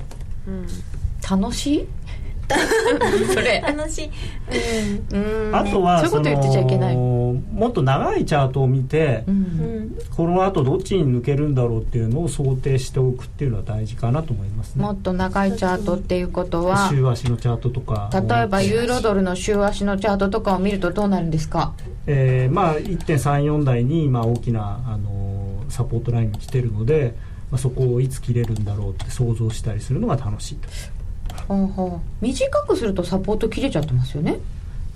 [1.30, 1.88] 楽しい？
[3.32, 3.60] それ。
[3.60, 4.10] 楽しい。
[5.14, 5.54] うん。
[5.56, 6.94] あとはそういうこと言ってちゃいけない。
[6.96, 7.02] の
[7.52, 9.34] もっと長いチャートを見て、うん。
[9.34, 9.82] うん
[10.16, 14.82] この後どっちに抜けるんだろうっていうのを想定しておくっていうのは大事かなと思いますね。
[14.82, 21.72] もっと長いチャートっていうことは週足のチャートとか例えばユーロドルの週足のチャートとかを見るとどうなるんですか？
[22.06, 27.14] えーまあ、1.34台に今大きな、あのーサポートラインに来てるので、
[27.50, 30.68] まあ、そこをいつ切れるんだろうって想像したりするのが楽しいと
[32.20, 34.38] 短くするとサポート切れちゃってますよね。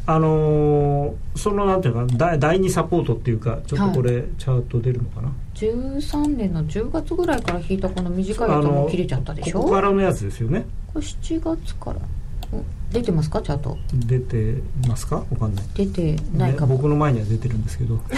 [0.08, 5.32] あのーそのなんていうかな第第2サポートっていうかちょっとこれ、チャート出るのかな。
[5.54, 9.58] 13年の10月ぐらいから引いたこの短いやつも切れちゃったでしょ。
[9.60, 10.64] ここからのやつですよね。
[10.92, 12.00] これ7月から。
[12.52, 12.62] お
[13.00, 13.42] 出てますか？
[13.42, 13.76] チャート。
[13.92, 15.16] 出てますか？
[15.16, 15.64] わかんない。
[15.74, 17.98] 出てないかね、も、僕の前には出てるんですけど。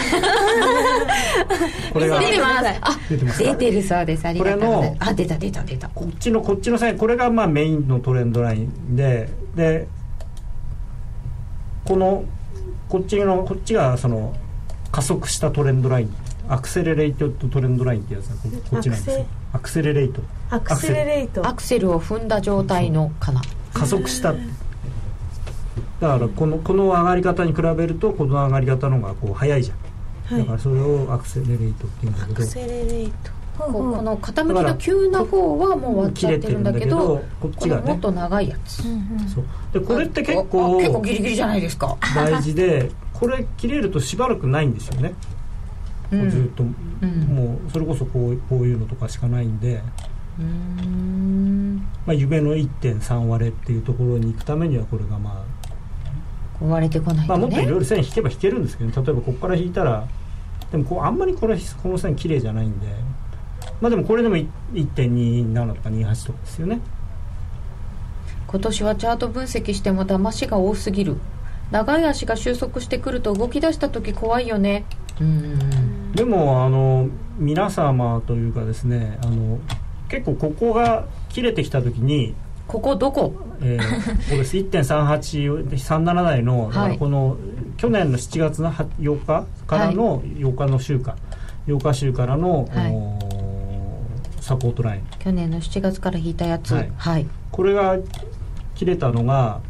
[1.93, 2.67] これが出てます。
[2.81, 3.43] あ出てます。
[3.43, 4.25] か出てるそうです。
[4.25, 5.89] ありがとうございこれのますあ出た出た出た。
[5.89, 9.87] こっちのこっちの線これがまあメインのトレンドラインでで
[11.85, 12.23] この
[12.87, 14.33] こっちのこっちがその
[14.91, 16.15] 加速したトレンドライン
[16.47, 19.25] アクセレレイトトレンドラインってやつがここっちなんですよ。
[19.53, 19.81] アクセ。
[19.83, 20.21] レレイト。
[20.49, 21.47] アクセレレート。
[21.47, 23.41] アクセルを踏んだ状態のかな。
[23.73, 24.33] 加速した
[25.99, 29.77] だからこのこの上がり方に比べるとこの上がり方の方がこう速いじゃん、
[30.35, 30.41] はい。
[30.41, 32.33] だからそれをアクセレレイトっていうんだけど。
[32.33, 33.39] アクセレレート。
[33.59, 37.91] こうこの傾きの急な方はもう終わっちゃってるんだけどこっちがね。
[37.91, 38.83] もっと長いやつ。
[38.83, 39.45] そう。
[39.73, 41.97] でこれって結あ構結構ギリギリじゃないですか。
[42.15, 45.13] 大事でこれ切れるとしばらくないんですよね。
[46.11, 46.19] うん。
[46.19, 46.67] もうずっと、ん。
[47.27, 49.81] もうそれこそこうこういうのとかしかないんで、
[50.39, 51.85] うーん。
[52.05, 55.58] まあ、夢の1.3割れっていうところに行くためにはこれがまあ
[56.59, 57.55] こう割れてこないまあ、とね。
[57.55, 60.07] もっといろいろ線引けば引けるんですけど、例えばここから引いたら
[60.71, 62.87] でもこうあんまりこれこの線綺麗じゃないんで。
[63.81, 66.79] まあでもこれでもい1.27とか28とかですよね。
[68.47, 71.17] 今年はチャート分析しても騙しが多すぎる。
[71.71, 74.85] 長い足が収束してくると動き出した時怖いよね。
[75.21, 76.11] うん。
[76.13, 79.59] でもあの皆様というかですねあの
[80.09, 82.33] 結構ここが切れてきた時に、
[82.69, 83.33] ここどこ？
[83.61, 83.85] えー、こ
[84.29, 84.55] こです。
[84.57, 87.35] 1.3837台の、だからこの
[87.77, 91.17] 去年の7月の8日からの8日の週間、
[91.67, 93.19] 8日週からの、はい。
[94.39, 95.01] サポートライン。
[95.17, 96.75] 去年の7月から引いたやつ。
[96.75, 96.91] はい。
[96.95, 97.97] はい、これが
[98.75, 99.61] 切れたのが、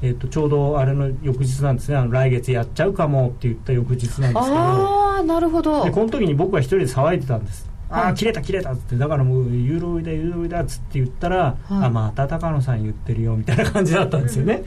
[0.00, 1.96] えー、とちょうどあれの翌日なんですね。
[1.96, 4.40] あの来月やっちゃうかもって言った翌日なんですけど。
[4.40, 5.84] ああなるほど。
[5.84, 14.64] でこの時に僕は一人で騒いでたんですあはいあ切れた切れたっつってだからもうユーロ売りだユーロ売りだっつって言ったら、あまた高野さん言ってるよみたいな感じだったんですよね、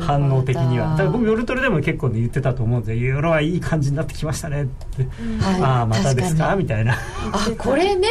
[0.00, 0.90] 反応的には。
[0.90, 2.96] だから僕夜トレでも結構ね言ってたと思うんですよ。
[2.98, 5.02] ユーロはいい感じになってきましたねって、
[5.42, 5.62] はい。
[5.62, 6.94] ああまたです確かみたいな。
[6.94, 8.08] あこれね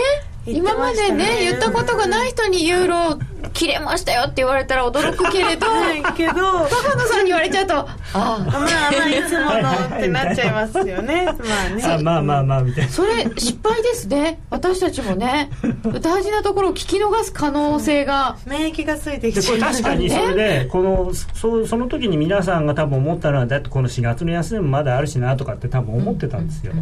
[0.47, 3.19] 今までね言ったことがない人にユーロ
[3.53, 6.03] 切れましたよって言われたら驚くけれどはい。
[6.15, 7.87] けどまあ高野さんに言われちゃうとあ。
[8.13, 11.25] あまあいつものってなっちゃいますよね。
[11.37, 11.83] まあね。
[11.83, 12.91] あまあまあまあみたいな。
[12.91, 14.39] それ失敗ですね。
[14.49, 15.49] 私たちもね。
[16.01, 18.37] 大事なところを聞き逃す可能性が。
[18.45, 26.73] 免疫がついてきでこれちゃいます確かにそれでこのそその時に皆さんが多分思ったのはだってこの4月の休みもまだあるしなとかって多分思ってたんですよ、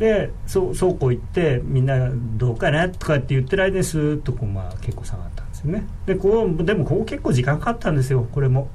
[0.00, 5.86] でそうそうこう言ってみんなどうかなとかって言ってる間にスーッとこう、まあ、結構下がったんですよね。
[6.06, 8.70] でこうでもここ結構時間かかったんですよこれも。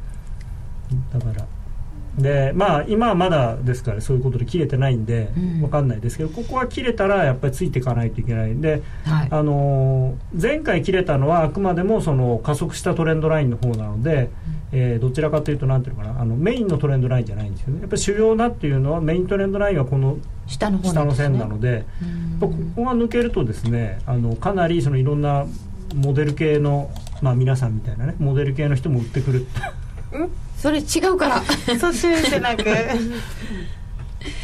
[1.12, 1.48] だから
[2.18, 5.62] でまあ今はまだですからそういうことで切れてないんでうん。
[5.64, 8.52] わかんないですけど、ここは切れたらやっぱりついていかないといけない。
[8.52, 9.28] んではい。
[9.30, 14.30] あのー前回切れたのはあくまでもその加速したトレンドラインの方なので、
[14.72, 17.82] えーどちらかというとなんていうのかなあのメインのトレンドラインじゃないんですよね。
[17.82, 25.46] やっぱり主要なっていうのはメイントレンドラインはこの下の方下の線なのでやっうんぱここが抜けるとですねあのかなりそのいろんな
[25.96, 29.46] モデル系の、まあ、皆さんみたいなねモデル系の人も売ってくる
[30.66, 31.44] それ違うから。
[31.80, 32.64] そうしじゃなく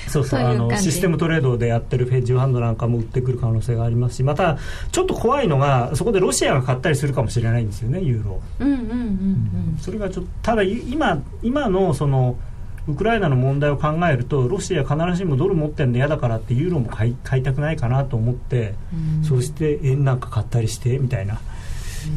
[0.08, 4.60] そうそうあのシステムトレードでやってるフェッジファンドなんかも売ってくる可能性がありますしまた
[4.92, 8.32] ちょっと怖いのがそこでロシアが買ったりするかもしれないんですよねユーロ。
[8.34, 8.42] を。
[8.60, 9.78] うんうんうんうん。
[9.80, 12.38] それがちょっとただい今今のその
[12.88, 19.24] ウクライナの問題を考えるとロシア必ずしもドル持ってるの嫌だからってユーロも買い買いたくないかなと思って、うん。
[19.24, 21.42] そして円なんか買ったりしてみたいな、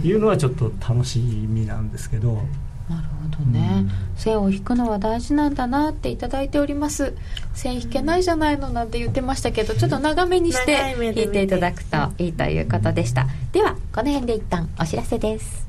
[0.03, 2.43] いうのはちょっと楽しみなんですけど、
[2.88, 3.90] なるほどね、うん。
[4.16, 7.14] 線を引くのは大事なんだなっていただいております。
[7.55, 13.27] 線引けないじゃないのなんて言ってましたけどちょっと長めにして引いていただくといいということでした。
[13.53, 15.66] ではこの辺で一旦お知らせです。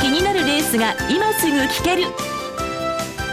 [0.00, 2.04] 気になるレースが今すぐ聞ける。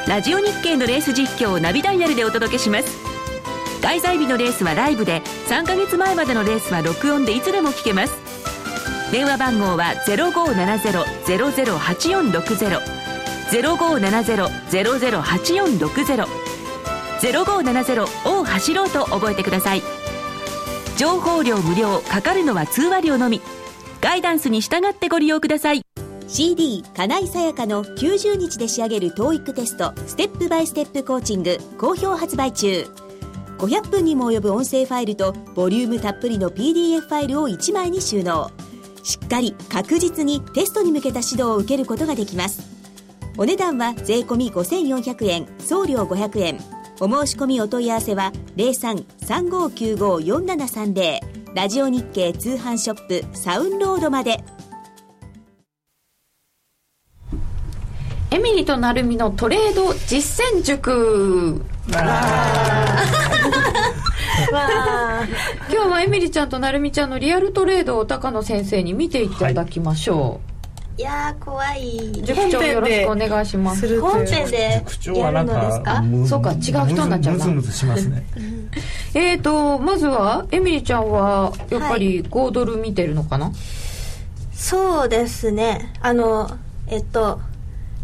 [0.07, 3.15] ラジオ日経のレース実況をナビダイヤルでお届けします。
[3.85, 8.24] 開催日のレースはライブで3ヶ月前までのレースは録音でいつでも聞けます
[9.11, 12.79] 電話番号は0570-008460
[13.51, 16.27] 0570-008460
[17.21, 19.83] 0570を走ろうと覚えてください。
[20.97, 23.41] 情報量無料かかるのは通話料のみ。
[24.01, 25.81] ガイダンスに従ってご利用ください。
[26.27, 32.87] CD 金井さやかの90日で仕上げる TOEIC テストステップバイステップコーチング好評発売中。
[33.59, 38.49] 500分にも及ぶ音声ファイルとボリュームたっぷりの PDF ファイルを1枚に収納。
[39.05, 42.63] しっかり確実にテストに向けた指導を受けることができます。
[43.37, 46.57] お値段は税込5400円送料500円。
[46.99, 51.19] お申し込みお問い合わせは03-3595-4730
[51.53, 54.43] ラジオ日経通販ショップサウンロードまで。
[58.31, 61.63] エミリとナルミのトレード実践塾
[64.37, 64.55] 今
[65.69, 70.41] 日はエミリちゃんとナルミちゃんのリアルトレードを高野先生に見ていただきましょ
[70.97, 71.97] いやー怖い。
[72.09, 73.99] う、塾長よろしくお願いします。
[73.99, 74.81] 本編で
[75.13, 76.03] やはなんるのですか？
[76.25, 78.25] そうか違う人になっちゃうなムズムズしますね。
[79.13, 83.51] えーとまずはエミリちゃんはやっぱり5ドル見てるのかな、
[84.53, 85.91] そうですね。
[86.01, 86.49] あの
[86.87, 87.41] えっと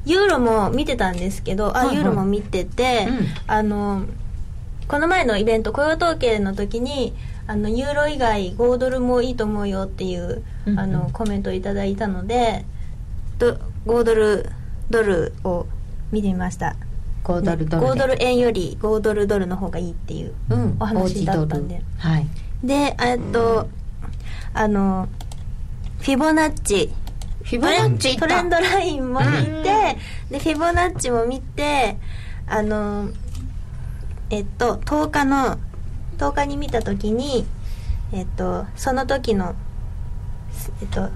[0.06, 1.96] ユーロも見てたんですけどあ、はいはい。
[1.96, 3.28] ユーロも見てて、うん。
[3.48, 4.02] あの
[4.92, 7.14] この前のイベント雇用統計の時に
[7.48, 10.80] あのユーロ以外5ドルもいいと思うよっていう、うんうん。
[10.80, 12.66] あのコメントをいただいたので
[13.40, 14.50] ど5ドル
[14.90, 15.66] ドルを
[16.12, 16.76] 見てみました。
[17.24, 17.92] 5ドルドルで。
[17.94, 20.76] 5ドル円より5ドルドルの方がいいっていううん。
[20.78, 21.82] お話だったんで。
[21.98, 22.28] はい。
[22.62, 23.70] でえっと
[24.54, 25.08] あの
[26.00, 26.92] フィボナッチ。
[27.46, 29.98] フィボナッチトレンドラインも見て、
[30.30, 31.98] でフィボナッチも見て
[32.46, 33.08] あの
[34.32, 35.60] えっと10日の
[36.18, 37.46] 10日に見た時に
[38.14, 39.56] えっとその時の
[40.82, 41.10] えっと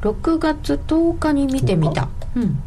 [0.00, 2.62] 6月10日に見てみた、うん、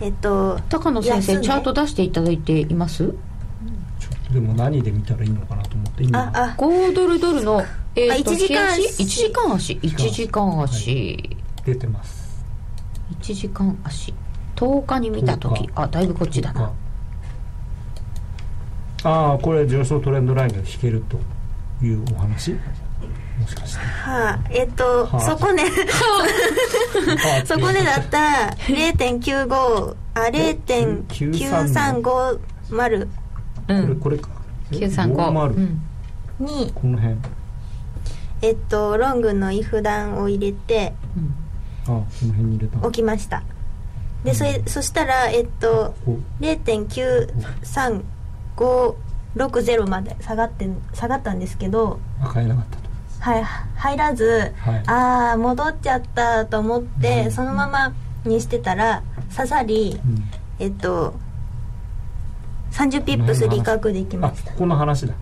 [0.00, 3.14] えっと高野先生チャート出していただいています？
[4.30, 6.18] でも何で見たらいいのかなと思って今。
[6.20, 6.54] ああ。
[6.58, 7.64] 5ドルドルの、
[7.94, 9.72] えーとあ一時間足？1時間足。
[9.82, 12.44] 1時間足、出てます。
[13.20, 14.12] 1時間足。
[14.56, 15.62] 10日に見た時。
[15.62, 15.72] 10日。
[15.76, 16.72] あだいぶこっちだな
[19.06, 21.16] ああこれ上昇トレンドラインが引けると
[21.84, 22.58] いうお話？
[24.02, 25.62] はあえっと、はあ、そこね。
[27.44, 33.08] そこでだった0.95あ0.9350、
[33.68, 34.30] うん、これこれか。
[34.72, 35.80] 935、うん、
[36.40, 36.72] に。
[36.74, 37.16] この辺。
[38.42, 41.32] えっとロングのイフダンを入れて、うん、
[41.84, 42.78] あこの辺に入れた。
[42.78, 43.44] 置きました。
[44.24, 45.94] でそれそしたらえっと
[46.40, 48.15] 0.935
[48.56, 52.86] 560まで下がって下がったんですけど入らなかったと。
[53.20, 57.92] はい入らず、はい、ああ戻っちゃったと思って、うん、そのまま
[58.24, 59.02] にしてたら
[59.34, 60.22] 刺さり、うん、
[60.58, 61.14] えっと
[62.72, 64.52] 30ピップス利確できました。
[64.52, 65.14] ここの話だ。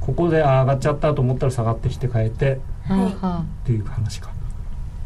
[0.00, 4.30] ここで上がっちゃったと思ったら下がってきて変えて、はい、っていう話か、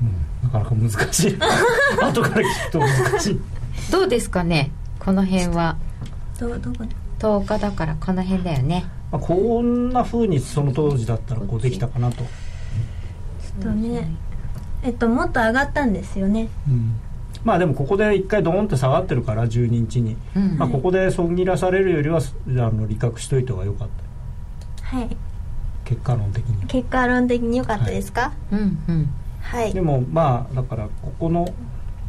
[0.02, 1.36] うん、なかなか難しい。
[2.02, 3.40] 後から聞くと難しい。
[3.90, 4.70] どうですかね？
[4.98, 5.76] この辺は。
[6.38, 6.99] どうどこで？
[7.20, 8.84] 10日だからこの辺だよね。
[9.12, 12.24] まあ、こんな風にその当時だったらこうできたかなと、
[13.60, 14.08] とね
[14.82, 16.48] えっともっと上がったんですよね。
[16.66, 16.94] うん。
[17.44, 20.58] まあでもここで一回ドーンって下がってるから12日に、うん。
[20.58, 23.88] まあ、ここで損切らされるよりはあの利確しといた方が良かっ
[24.80, 24.96] た。
[24.96, 25.16] はい。
[25.84, 26.66] 結果論的に。
[26.66, 28.32] 結果論的に良かったですか？
[28.50, 29.10] うんうん。
[29.40, 31.44] はい、でもまあだからここの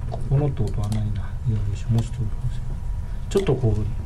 [0.10, 1.22] ここのってことはないな。
[1.50, 2.22] よいしょもうちょっと
[3.30, 4.01] ちょっとこう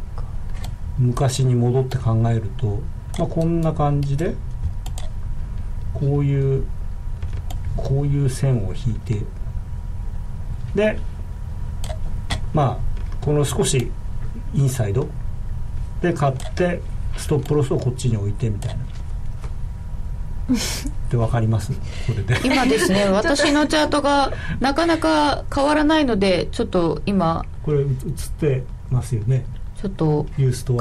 [0.97, 2.79] 昔に戻って考えると、
[3.19, 4.35] まあ、こんな感じで
[5.93, 6.65] こういう
[7.77, 9.21] こういう線を引いて
[10.73, 10.97] で
[12.53, 13.91] まあこの少し
[14.53, 15.07] インサイド
[16.01, 16.81] で買って
[17.17, 18.83] ストップロスをこっちに置いてみたいな。
[20.53, 20.57] っ
[21.09, 21.71] て分かります？
[21.73, 22.39] これで。
[22.45, 27.43] 今ですね 私のチャートがなかなか変わらないのでちょっと今。
[27.63, 27.87] これ映っ
[28.39, 29.43] てますよね
[29.85, 30.25] ちょっと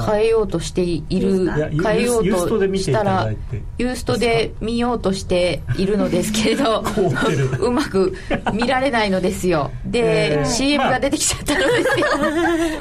[0.03, 1.51] 変えようとしている
[1.83, 3.31] 変えようとしたら
[3.79, 4.53] ユーストで。
[4.61, 6.83] 見ようとしているのですけれど
[7.61, 8.15] うまく
[8.53, 9.71] 見られないのですよ。
[9.85, 10.93] で、えー CM まあ。
[10.93, 12.07] が出てきちゃったのですよ、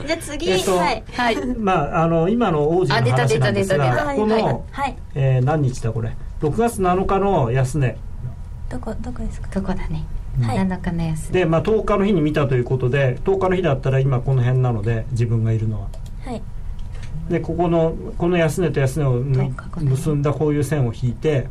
[0.07, 1.03] じゃあ次、えっとはい。
[1.15, 1.37] はい。
[1.57, 4.05] まああの今の王子のあ出た話なんです出た出た出た。
[4.05, 4.95] がこの、はいはい。
[5.15, 7.97] えー何日だこれ？6月7日の安値。
[8.69, 9.61] どこどこですか？
[9.61, 10.03] ここだね、
[10.41, 10.57] はい。
[10.57, 15.87] 7日の安で、まあ、10日の日に見たということで10日の日だったら今この辺なので自分がいるのは
[16.25, 16.41] はい。
[17.29, 21.47] でここのこの安値と安値をむ10日この辺結んだこういう線を引いて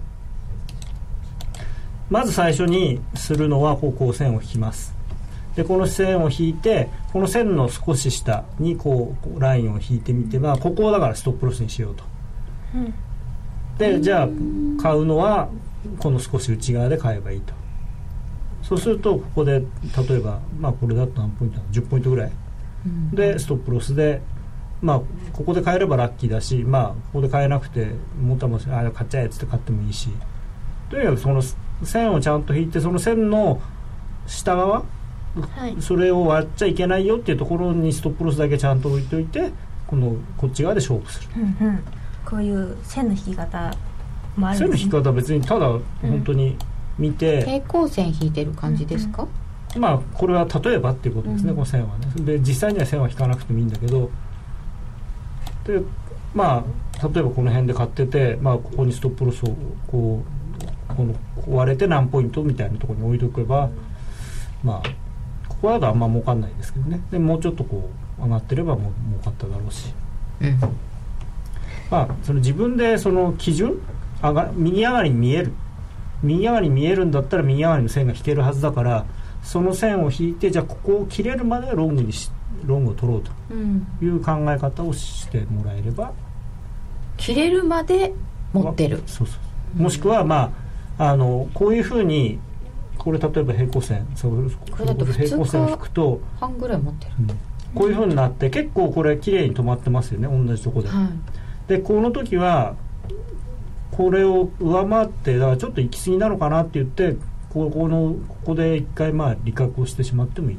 [2.10, 4.94] まず最初にするのはこうこう線を引きます。
[5.56, 12.04] でこの線を引いてこの線の少し下にこうラインを引いてみて、まあ、ここをだからストップロスにしようと。
[12.74, 12.94] うん。
[13.78, 14.28] でじゃあ
[14.82, 15.48] 買うのは
[15.98, 17.54] この少し内側で買えばいいと。
[18.62, 22.32] そうするとここで例えばまあこれだと何ポイントなの10ポイントぐらい。
[22.86, 23.10] うん。
[23.10, 24.20] でストップロスで
[24.82, 25.00] まあ
[25.32, 30.10] ここで買えればラッキーだしまあここで買えなくてもたもしあ買っちゃえっつって買ってもいいし。
[30.90, 31.42] とにかくその
[31.84, 33.62] 線をちゃんと引いてその線の
[34.26, 34.84] 下側
[35.34, 35.80] はい。
[35.80, 39.50] それを割っちゃいけないよっていうところにストップロスだけちゃんと置いといて
[39.86, 41.28] このこっち側で勝負する。
[41.36, 41.84] うんうん。
[42.26, 43.74] こういう線の引き方
[44.36, 44.84] もある線のんですね。
[44.84, 45.66] 引き方は別にただ
[46.02, 46.56] 本当に
[46.98, 49.26] 見て、平行線引いてる感じですか、
[49.78, 51.56] まあこれは例えばっていうことですね、うん。
[51.56, 52.06] この線はね。
[52.16, 54.10] で実際には線は引かなくてもいいんだけど
[55.66, 55.80] で
[56.34, 56.64] ま
[56.98, 59.48] あ例えばこの辺で買ってて、まあ、ここにストップロスを
[59.86, 60.22] こ
[60.90, 61.14] うこの
[61.48, 63.68] 割れて何ポイントみたいなところに置いておけば
[64.62, 64.88] まあ
[65.48, 67.00] ここだとあんま儲かんないですけどね。
[67.10, 67.88] でもうちょっとこ
[68.18, 69.92] う上がってればもう儲かっただろうし。
[70.40, 70.58] うん
[71.90, 73.78] まあその自分でその基準
[74.22, 75.52] 上が右上がりに見える。
[76.22, 79.04] 右上がりに見えるんだったら右上がりの線が引けるはずだから
[79.42, 82.30] その線を引いてじゃあここを切れるまでロングにし
[82.66, 83.86] ロングを取ろうとうん。
[84.02, 86.12] いう考え方をしてもらえれば
[87.16, 88.12] 切れるまで
[88.52, 89.02] 持ってる。
[89.06, 89.38] そうそ
[89.78, 90.52] うもしくはま
[90.98, 92.38] ああのこういうふうに
[92.98, 97.12] これ例えば平行線そうこれだと平行線を引くと、半ぐらい持ってる。
[97.20, 97.26] うん。
[97.74, 101.68] こういうふうになって結構これ綺麗に止まってますよね同じとこで、はい。
[101.68, 102.76] でこの時は
[103.92, 107.16] これを上回ってだからちょっと行き過ぎなのかなって言って
[107.50, 110.58] ここのここで一回まあ利確をしてしまってもいい、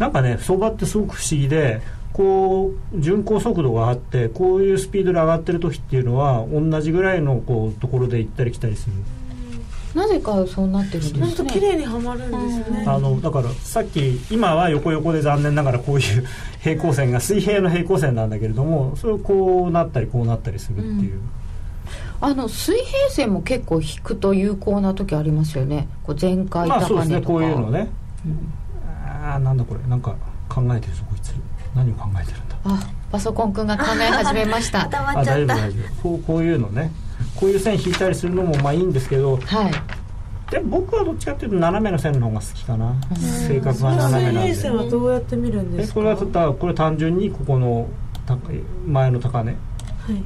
[0.00, 1.82] なんかね相場ってすごく不思議で
[2.14, 8.96] こう巡航速度があってこういうスピードで上がってる時っていうのは同じぐらいのこうところで行ったり来たりする。
[9.94, 11.26] なぜかそうなってるんですね。
[11.26, 12.84] 本当綺麗にはまるんですね。
[12.86, 16.24] あのだからさっき今は横横で残念ながらこういう
[16.62, 21.18] 平行線が水平の平行線なんだけれどもそれをこうなったりこうなったりするっていう、
[22.22, 25.88] あの水平線も結構引くと有効な時ありますよね。
[26.04, 27.88] こう前回まあ高値とか、そうですねこういうのね、
[28.24, 28.59] あ
[29.20, 29.80] あなんだこれ。
[29.88, 30.14] なんか
[30.48, 31.34] 考えてるぞこいつ。
[31.74, 32.56] 何を考えてるんだ。
[32.64, 34.82] あパソコンくんが考え始めました。
[34.82, 35.14] あっちゃった。
[35.14, 36.02] 大丈夫大丈夫。
[36.02, 36.90] こうこういうのね。
[37.36, 39.36] こういう線引いたりするのもまあいいんですけど。
[39.36, 39.72] はい。
[40.50, 42.94] で僕はどっちかっていうと斜めの線の方が好きかな。
[43.46, 46.00] 性格が斜めなん水平線ではどうやって見るんですか？
[46.00, 47.88] えこれはただこれ単純にここの
[48.26, 48.56] 高い
[48.86, 49.56] 前の高値は
[50.12, 50.22] い。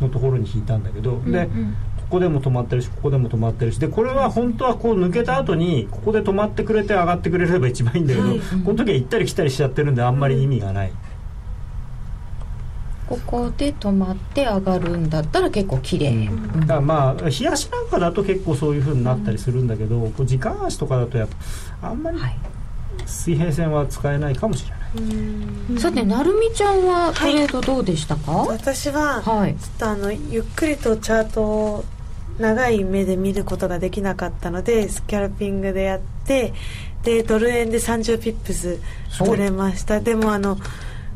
[0.00, 1.76] のところに引いたんだけど、でうんうん
[2.14, 3.80] ここでも止まってるしここでも止まってるし。
[3.80, 8.40] でこれは本当はこう抜けた後にここで止まってくれて上がってくれれば一番いいんだけど、はい。
[8.64, 10.92] この時は行ったり来たりしちゃってるんであんまり意味がない、
[13.08, 21.28] ここで止まって上がるんだったら結構綺麗、だからまあ冷やしなんかだと結構そういう風になったりするんだけど、こう時間足とかだとやっ
[21.80, 22.38] ぱあんまりはい。
[23.06, 28.30] 水平線は使えないかもしれない、さてなるみちゃんはトレードどうでしたか？
[28.30, 29.56] 私ははい。
[29.56, 31.84] ちょっとあのゆっくりとチャートを
[32.38, 36.52] 長い目で見ることができなかったのでスキャルピングでやって
[37.02, 38.80] でドル円で30ピップス
[39.18, 40.00] 取れました。
[40.00, 40.58] でもあの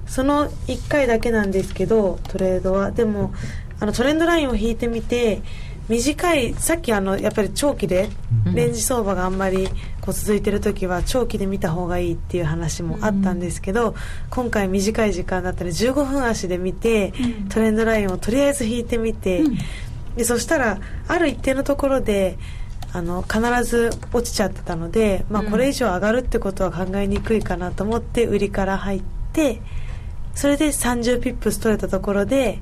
[0.07, 2.93] その1回だけなんですけどトレードは。
[2.93, 3.33] でも
[3.81, 5.41] あのトレンドラインを引いてみて
[5.89, 8.11] 短いさっきあのやっぱり長期で
[8.53, 9.69] レンジ相場があんまり
[10.03, 13.95] こう続いてる時は長期で見た方がいいっていう話もあったんですけど、
[14.31, 17.13] 今回短い時間だったら15分足で見て、
[17.49, 19.43] トレンドラインをとりあえず引いてみて、
[20.19, 22.37] でそしたらある一定のところで
[22.93, 29.03] あの必ず落ちちゃってたので、まあ、これ以上上がるってことは考えにくいかなと思って売りから入っ
[29.33, 29.61] て
[30.35, 32.61] それで30ピップス取れたところで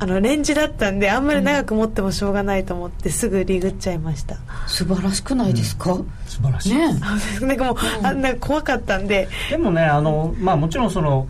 [0.00, 6.88] あのレンジだったんであんまり長く持ってもしょうがないと思ってすぐリグっちゃいました、素晴らしくないですか、素晴らしい、ね。
[7.40, 9.28] なんかもう、あなんか怖かったんで。
[9.48, 11.28] でもねあの、まあ、もちろんその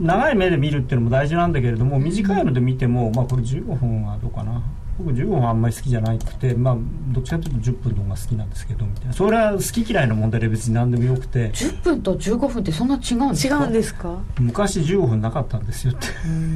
[0.00, 4.62] 長い目で見るっていうのも大事なんだけれども短いので見ても、まあ、これ15分はどうかな
[4.98, 6.76] 僕15分はあんまり好きじゃないくて、まあ、
[7.12, 9.12] どっちかというと10分の方が好きなんですけどみたいな。
[9.12, 11.50] それは好き嫌いの問題で別に何でもよくて。
[11.52, 14.18] 10分と15分ってそんな違うんです違かうんですか？
[14.40, 16.06] 昔15分なかったんですよって。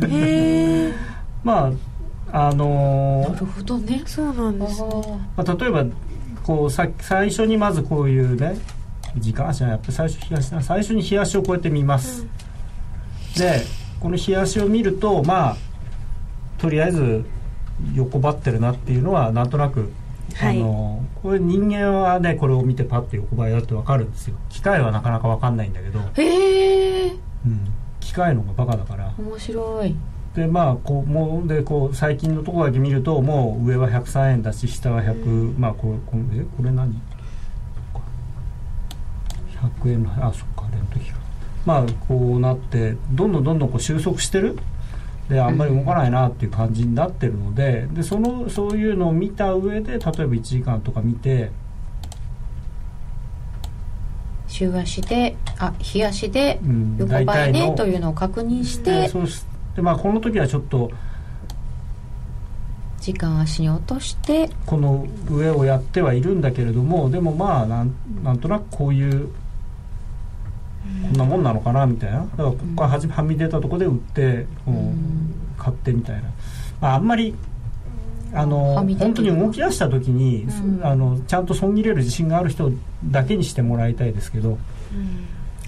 [0.09, 0.93] へえ
[1.45, 1.73] ま
[2.33, 4.03] ああのなるほどね。
[4.07, 4.89] そうなんですね。
[5.37, 5.85] あまあ、例えば
[6.43, 8.57] こうさ最初にまずこういうね
[9.19, 12.27] 時間足はやっぱり最初冷やしな最初に冷やしをこうやって見ます、
[13.37, 13.61] で
[14.01, 15.57] この冷やしを見るとまあ
[16.59, 17.25] とりあえず
[17.95, 19.93] 横ばってるなっていうのはなんとなく、
[20.35, 20.61] はい。
[20.61, 24.37] あのこれ人間はねこれを見てパッと横ばいだって分かるんですよ。
[24.49, 27.11] 機械はなかなか分かんないんだけど、ーへえ
[27.47, 29.13] うん、機械の方がバカだから。
[29.19, 29.95] 面白い。
[30.35, 36.93] でまあこうもうでこう最近のところだけ見るともう上は103円だし下は100、まあこれこれえこれ何？
[37.93, 38.09] そっか。
[39.85, 41.19] 100円のあそっかあれの時か。
[41.67, 44.59] まあこうなってどんどんどんどんこう収束してる
[45.33, 51.51] であんまり動かないなっていう感じになってるのででそのそういうのを見た上で例えば1時間とか見て
[54.47, 59.43] 週足であ日足でうん横ばいねというのを確認しでてそうし
[59.75, 60.91] でまあこの時はちょっと
[63.01, 69.31] 時間足に落としてこの上をやってはいるんだけれどもでもまあなんなんとなくこういう
[71.09, 72.21] こんなもんなのかなみたいな。
[72.21, 76.23] だからここからはじはみ出たところで売ってこう買ってみたいな、
[76.81, 77.35] まあ、あんまり
[78.35, 80.87] あの本当に動き出した時に、うん。
[80.87, 82.73] あのちゃんと損切れる自信がある人
[83.05, 84.59] だけにしてもらいたいですけど。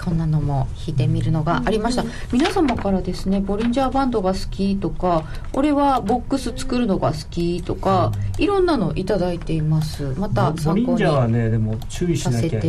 [0.02, 10.12] こんなのも引いてみるのがありました、皆様からですねボリンジャーバンドが好きとか俺はボックス作るのが好きとか、いろんなのいただいています。
[10.18, 12.60] またボ参考リンジャーはにねでも注意しなきゃ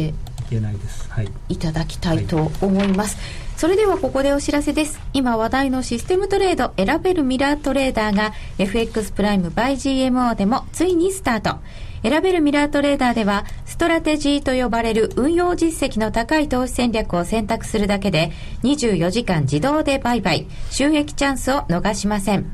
[0.47, 1.09] いけないです。
[1.09, 1.29] はい。
[1.49, 3.17] いただきたいと思います、
[3.57, 4.99] それではここでお知らせです。
[5.13, 11.57] 今話題のシステムトレード選べるミラートレーダーが FX プライム by GMO でもついにスタート。
[12.03, 18.31] 選べるミラートレーダーではストラテジーと呼ばれる運用実績の高い投資戦略を選択するだけで
[18.61, 20.45] 24時間自動で売買。
[20.69, 22.45] 収益チャンスを逃しません。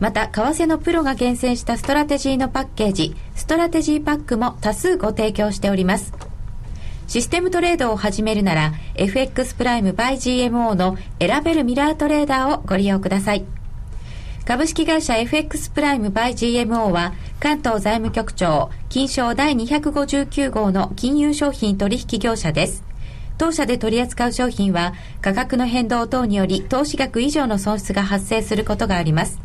[0.00, 6.27] また為替のプロが厳選したストラテジーのパッケージストラテジーパックも多数ご提供しております。
[7.08, 13.46] システムトレードを始めるなら FX プライム by GMO の選べるミラートレーダーをご利用ください。
[14.44, 22.84] 株式会社 FX プライム by GMO は関東財務局長金賞第259号の金融商品取引業者です。
[23.38, 24.92] 当社で取り扱う商品は
[25.22, 29.40] 価格の変動等により投資額以上の損失が発生することがあります。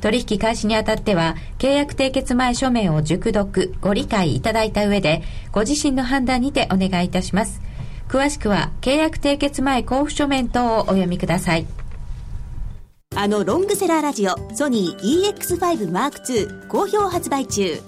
[0.00, 5.22] 取引開始にあたっては、契約締結前書面を熟読、ご理解いただいた上で、
[5.52, 7.60] ご自身の判断にてお願いいたします。
[8.08, 11.66] 詳しくは、契約締結前交付書面等をお読みください。
[13.16, 17.80] あのロングセラーラジオ、ソニー EX5M2 好評発売中。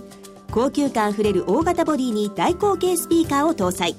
[0.50, 3.94] 高級感あふれる大型ボディに大口径スピーカーを搭載。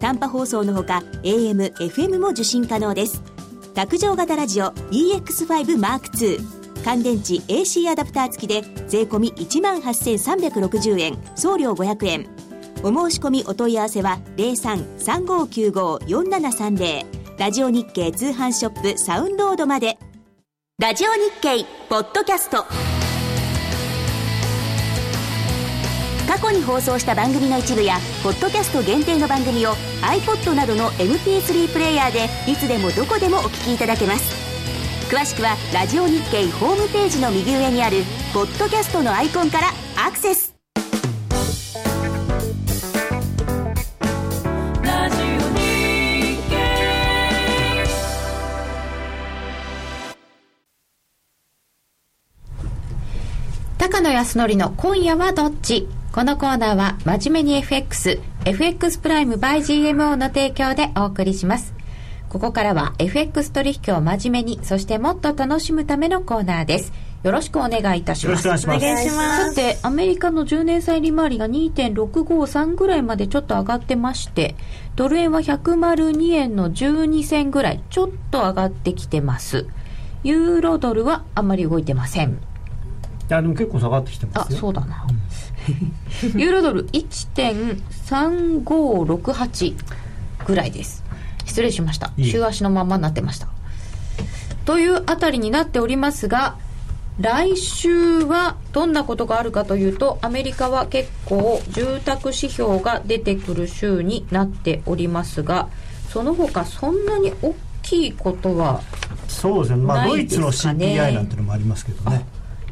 [0.00, 3.22] 短波放送のほか AM、FM も受信可能です。
[3.74, 12.26] 卓上型ラジオ EX5M2 乾電池 AC アダプター付きで税込1万8360円送料500円。
[12.82, 17.06] お申し込みお問い合わせは0335954730
[17.38, 19.98] ラジオ日経通販ショップサウンロードまで。
[20.78, 22.64] ラジオ日経ポッドキャスト。
[26.26, 34.51] 過去に放送した番組の一部やポッドキャスト限定の番組を iPod などの MP3 プレイヤーでいつでもどこでもお聞きいただけます。
[35.12, 37.98] 詳しくはラジオ日経ホームページの右上にある
[38.32, 39.68] ポッドキャストのアイコンから
[40.06, 40.54] アクセス
[53.76, 55.88] 高野康則の今夜はどっち？
[56.14, 61.81] このコーナーは真面目に FX、FX プライム by GMO の提供でお送りします。
[62.32, 66.90] ここからは FX 取引を真面目に、そしてもっと楽しむためのコーナーです。
[67.22, 68.46] よろしくお願いいたします。
[68.46, 69.50] よろしくお願いします。
[69.50, 74.54] さて、アメリカの10年債利回りが2.653ぐらいまでちょっと上がってまして、
[74.96, 79.66] ドル円は102円の12銭ぐらい、ちょっと上がってきてます。
[80.24, 82.30] ユーロドルはあんまり動いてません。
[82.30, 82.34] い
[83.28, 85.06] や、でも結構下がってきてますあ、そうだな。
[86.34, 89.74] ユーロドル1.3568
[90.46, 91.01] ぐらいです。
[91.44, 92.12] 失礼しました。
[92.22, 93.48] 週足のままになってました。
[94.64, 96.56] というあたりになっておりますが
[97.20, 105.68] 来週はどんなことがあるかというとアメリカは結構住宅指標が出てくる週になっておりますが
[106.08, 108.80] その他そんなに大きいことは
[109.28, 109.82] そうですね。
[109.84, 112.24] まあドイツの CPI なんてのもありますけどね。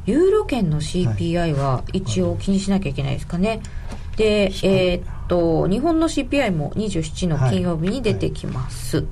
[0.06, 3.60] ユーロ圏の CPI は一応気にしなきゃいけないですかね、
[4.20, 9.06] で、えー、っと日本の CPI も27の金曜日に出てきます、はい。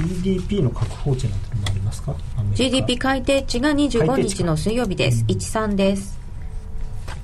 [0.00, 2.16] はい、GDP の確保値なんてのもありますか
[2.54, 6.18] ？GDP 改定値が25日の水曜日です、13です。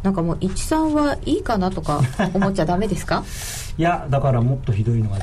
[0.02, 2.02] なんかもう13はいいかなとか
[2.34, 3.24] 思っちゃダメですか？
[3.78, 5.18] いやだからもっとひどいのが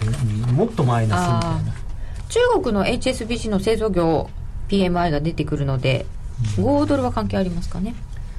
[0.52, 1.74] もっとマイナスみたいな。
[2.30, 4.30] 中国の HSBC の製造業
[4.68, 6.08] PMI が出てくるので、
[6.58, 7.94] うん、5ドルは関係ありますかね？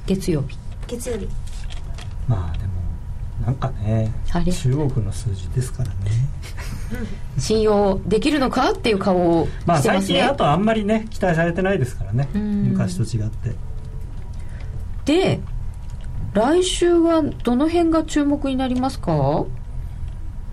[0.06, 0.58] 月曜日。
[0.88, 1.28] 月曜日
[2.28, 2.72] まあでも
[3.46, 5.94] なんかね中国の数字ですからね。
[7.38, 12.28] 信用できるのかっていう顔をしてますね、まあ、最近あとあんまりね期待されてないですからね。
[12.34, 13.54] 昔と違って。
[15.04, 15.40] で
[16.32, 19.44] 来週はどの辺が注目になりますか？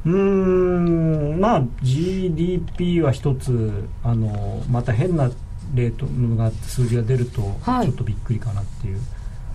[0.03, 5.29] うんまあ GDP は一つあのまた変な
[5.75, 8.99] レートが数字が出ると、ちょっとびっくりかなっていう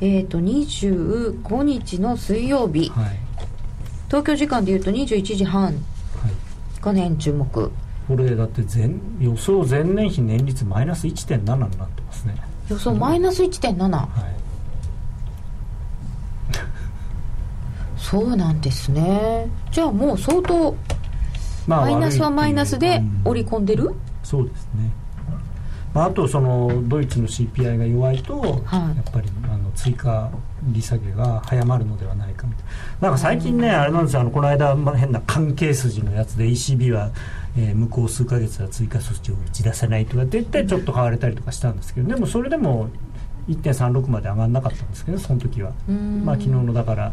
[0.00, 3.18] えーと、25日の水曜日、はい、
[4.08, 5.74] 東京時間でいうと21時半。
[6.86, 7.70] が年注目、
[8.06, 8.90] これだって前
[9.20, 12.36] 予想前年比年率マイナス1.7になってますね。
[12.68, 14.08] 予想マイナス1.7、はい、
[17.98, 19.48] そうなんですね。
[19.72, 20.76] じゃあもう相当、
[21.66, 23.92] まあ、マイナスはマイナスで織り込んでる、
[24.22, 24.92] そうですね。
[25.92, 28.64] まあ、あとそのドイツの CPI が弱いと、はい、やっ
[29.12, 29.45] ぱりあの
[29.76, 30.30] 追加
[30.64, 32.70] 利下げが早まるのではないかみたいな。
[33.02, 34.20] なんか最近ね、あれなんですよ。
[34.22, 37.10] あのこの間、まあ、変な関係筋のやつで ECB は、
[37.56, 42.88] えー、向こう数か月は追加措置を打ち出せないとかって言ってちょっと買われたりとかしたんですけどでもそれでも
[43.48, 45.72] 1.36まで上がらなかったんですけどその時は。
[46.24, 47.12] まあ昨日のだから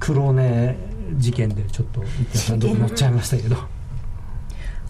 [0.00, 0.76] 黒値
[1.16, 3.56] 事件でちょっと1.36乗っちゃいましたけど。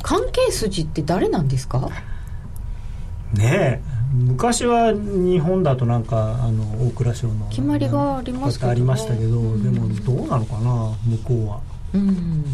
[0.02, 1.90] 関係筋って誰なんですか？
[3.32, 3.82] ね
[4.14, 7.46] 昔は日本だとなんかあの大蔵省の。
[7.50, 11.60] 決まりがありますけど、ね、ありましたけど、うん、でもどうなのかな向こうは、
[11.94, 12.44] うん、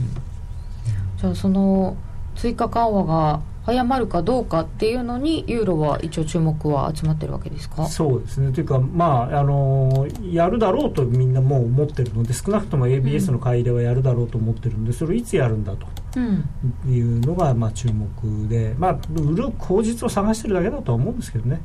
[1.18, 1.96] じゃあその
[2.34, 7.86] 追加緩和が早まるかどうかっていうのにユーロは一応注目は集まってるわけですか？
[7.86, 8.52] そうですね。
[8.52, 15.86] というかまああのやるだろうとみんなもう思ってるので少なくとも ABS の買い入れはやるだろうと思ってるんでそれをいつやるんだと。
[15.86, 21.61] うんいうのがまあ注目でまあ売る口実を探してるだけだとは思うんですけどね。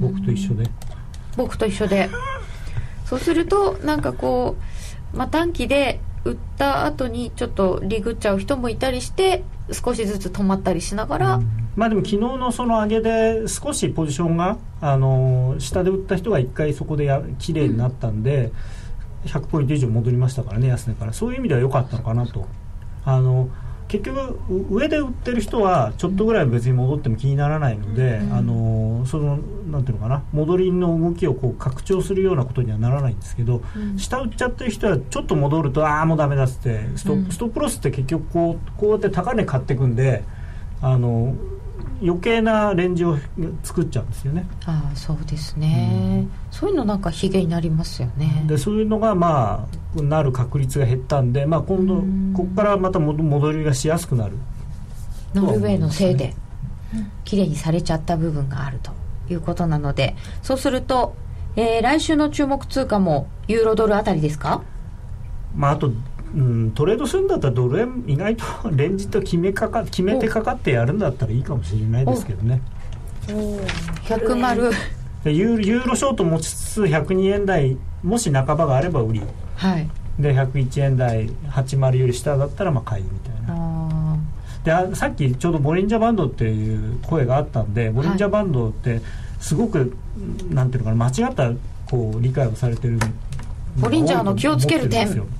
[0.00, 0.68] 僕と一緒で。
[1.36, 2.08] 僕と一緒で。
[3.04, 4.56] そうするとなんかこ
[5.14, 11.40] う、まあ、短期で売った後にちょっとリグっちゃう人もいたりして少しずつ止まったりしながら、
[11.76, 18.52] まあでも昨日のその上げで少しポジションがあの下で売った人が1回そこでや綺麗になったんで、
[19.24, 21.12] 100ポイント以上戻りましたからね安値から。
[21.12, 22.46] そういう意味では良かったのかなと。
[23.04, 23.48] あの
[23.88, 29.38] 結局う上で売ってる人はちょっとぐらい別に戻っても気にならないので、あのその
[29.70, 33.62] なんていうのかな戻りの動きをこう拡張するようなことにはならないんですけど、
[33.96, 40.22] 下売っちゃってる人はちょっと戻るとああもうダメだっつってスト,、ストップロスって結局こうこうやって高値買っていくんで
[40.82, 41.34] あの
[42.02, 43.16] 余計なレンジを
[43.62, 44.46] 作っちゃうんですよね。
[44.66, 48.44] ああそうですね、そういうのなんかヒゲになりますよね。
[48.46, 49.66] でそういうのがま
[49.98, 51.96] あなる確率が減ったんで、まあ、今度
[52.36, 54.36] ここからまた戻戻りがしやすくなる。
[55.34, 56.34] ノルウェーのせいで
[57.24, 58.92] 綺麗にされちゃった部分があると
[59.30, 61.14] いうことなのでそうすると、
[61.56, 64.62] えー来週の注目通貨もユーロドルあたりですか？
[65.56, 65.90] まあ、あと、
[66.34, 72.60] うん、トレードするんだったらドル円意外とレンジと決めかか決めてかかってやるんだったらいいかもしれないですけどね。
[73.26, 74.70] 100丸
[75.24, 79.22] でユーロショート持ちつつ102円台もし半ばがあれば売り。
[79.56, 79.88] はい。
[80.18, 83.54] で101円台80より下だったらまあ買いみたいな。
[83.54, 84.18] あ
[84.64, 89.00] であさっきちょうどボリンジャーバンドっていう声があったんでボリンジャーバンドって
[89.40, 89.94] すごく、
[90.50, 91.52] なんていうのかな間違った
[91.86, 92.98] こう理解をされてる
[93.76, 95.02] ボリンジャーの気をつける点。
[95.02, 95.37] 思ってんですよ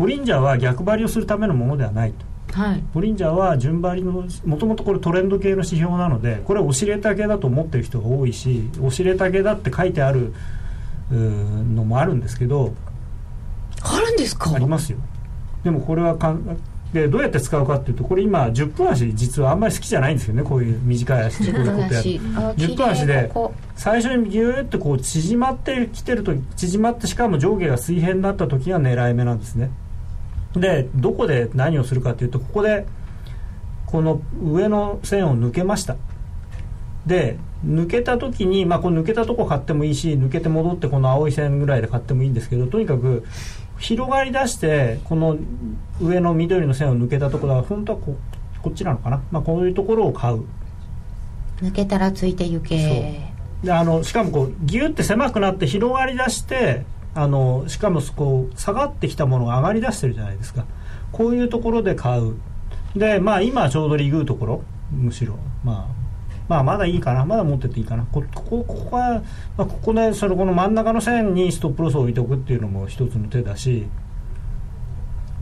[0.00, 2.54] ボリンジャーは逆張りをするためのものではないと。
[2.54, 2.82] ーはい。
[2.94, 10.32] ボリンジャーは順張りのもともとこれトレンド系の指標なのでこれはオシレーター系だと思ってる人が多いしオシレーター系だって書いてある
[11.10, 12.72] のもあるんですけど
[13.82, 14.54] あるんですか？
[14.54, 14.96] ありますよ。
[15.64, 16.58] でもこれはかん
[16.94, 20.42] でどうやって使うかっていうとこれ今10分足実はあんまり好きじゃないんですよね。
[20.42, 23.30] こういう短い足でこういうことやる足あ10分足で
[23.76, 29.70] 最初にギューってこう縮まってきてると縮まってしかも上下が水平になった時が狙い目なんですね
[30.54, 32.86] でどこで何をするかというとここで
[33.86, 35.96] この上の線を抜けました。
[37.06, 43.24] で抜けた時に、まあ、この抜けたとこ買ってもいいし抜けて戻ってこの青い線ぐらいで買ってもいいんですけどとにかく
[43.78, 45.36] 広がり出してこの
[46.00, 48.16] 上の緑の線を抜けたところは本当はこ
[48.62, 50.44] こっちなのかな、まあ、こういうところを買う。
[51.62, 53.30] 抜けたらついて行け。
[53.62, 56.84] であのしかもこうギュッて狭くなって広がり出して
[57.14, 60.64] あのしかもこう下がってきたものが上がり出してるじゃないですか。
[61.12, 62.36] こういうところで買う。
[62.96, 64.62] でまあ今ちょうどリグうところ。
[64.92, 65.36] むしろ。
[65.64, 66.00] まあ
[66.48, 67.24] まあまだいいかな。
[67.24, 68.04] まだ持ってていいかな。
[68.04, 69.22] ここここは、
[69.56, 73.86] まあ、ここでそれこの真ん中の線にストップロスを置いておくっていうのも一つの手だし。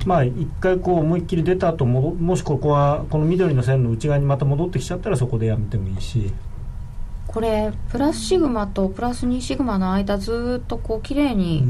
[0.06, 6.32] まあ一回こう思いっきり出た後戻もしここはこの緑の線の内側にまた戻ってきちゃったらそこでやめてもいいし。
[7.38, 11.62] これプラスシグマとプラス2シグマの間ずーっとこう綺麗に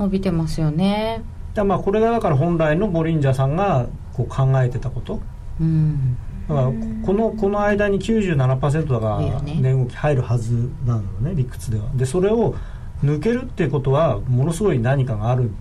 [0.00, 1.22] 伸びてますよね。
[1.54, 5.20] だまあこれがだから本来のボリンジャーさんがこう考えてたこと。
[5.60, 6.16] うん。
[6.48, 6.66] だから
[7.06, 11.84] このこの間に97%だが値動き入るはずなのね理屈では。
[11.94, 12.56] でそれを
[13.04, 15.52] 抜けるっていうことはものすごい何かがある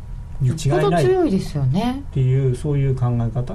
[0.41, 1.03] に違いない。
[1.03, 2.01] っ強いですよね。
[2.15, 3.53] ていうそういう考え方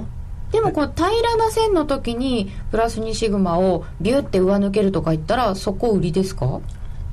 [0.51, 6.59] でもこう平らな線の時にプラス2シグマをギュッて上抜けるとか言ったらそこ売りですか？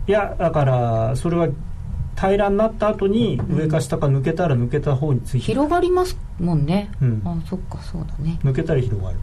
[0.07, 1.49] いやだからそれは
[2.16, 5.47] 平らになった後に上か下か抜けたら抜けた方について。
[5.47, 7.22] 広がりますもんね、うん。
[7.24, 8.41] あそっかそうだね。
[8.43, 9.18] 抜けたら広がる。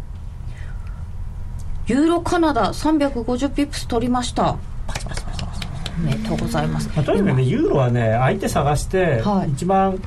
[1.88, 4.58] ユーロカナダ350ピップス取りました。
[5.98, 6.90] おめでとうございます。
[6.96, 9.52] まあ、とにかくねユーロはね相手探してはい。
[9.52, 10.02] 一番、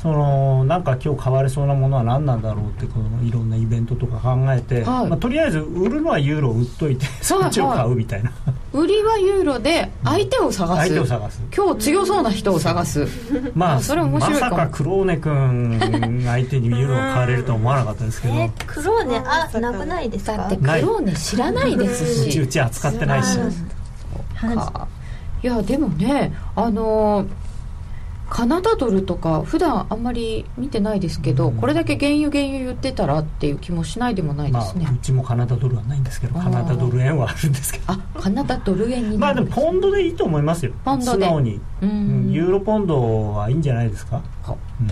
[0.00, 5.08] そのなんか今日買われそうなものは何なんだろうってこのいろんなイベントとか考えて、はい。
[5.08, 8.30] まあ、とりあえず売るのはユーロを売っといてそっちを買うみたいな、
[8.72, 11.42] 売りはユーロで相手を探す、相手を探す。
[11.54, 13.08] 今日強そうな人を探す。
[13.54, 14.56] まあそれ面白いかも。
[14.56, 18.34] まさかクローネ君相手にユーロを買われるとは思わなかったですけど。
[18.34, 20.36] えクローネあなくないですか？
[20.36, 23.36] だってクローネ知らないですうちうしち扱ってないし。
[24.36, 24.86] か。
[25.42, 27.26] いやでもねあの
[28.30, 37.84] カナダドルとか普段あんまり見てないですけど、これだけ原油原油言ってたらっていう気もしないでもないでまあすね、うちもカナダドルはないんですけどカナダドル円はあるんですけど。
[37.88, 40.72] あカナダドル円にまあでもポンドでいいと思いますよ。
[40.84, 41.10] ポンドで。
[41.12, 42.28] 素直に、ううん。
[42.28, 44.84] んユーロポンドはいいんじゃないですか、はう。
[44.84, 44.88] ん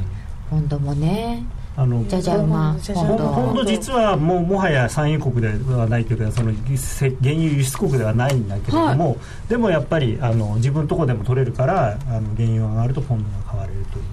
[0.51, 1.45] ポンドもね
[1.79, 9.18] あのじゃじゃ馬じゃじゃ馬ポンポンド実はもうもはや産油国ではないというかそのせ原油輸出国ではないんだけれども、
[9.49, 14.05] でもやっぱりあの自分のとこでも取れるからあの原油が上がるとポンドが買われるという。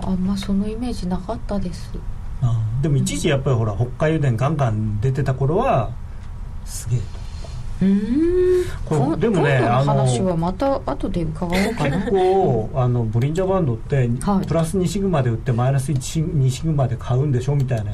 [0.00, 1.90] あんまそのイメージなかったです。
[2.40, 5.90] あーでも一時やっぱりほら北海油田ガンガン出てた頃は
[6.64, 7.17] すげえと
[7.80, 9.16] うー。
[9.16, 11.98] んでもねあの話はまた後で伺おうかな。
[11.98, 14.46] 結構あのボリンジャーバンドって、はい。
[14.46, 17.92] プラス2シグマで売ってマイナス1シ2シグマで買うんでしょみたいな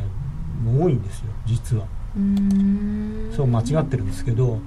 [0.64, 1.86] の多いんですよ実は。
[2.16, 3.32] うーん。
[3.34, 4.58] そう間違ってるんですけど。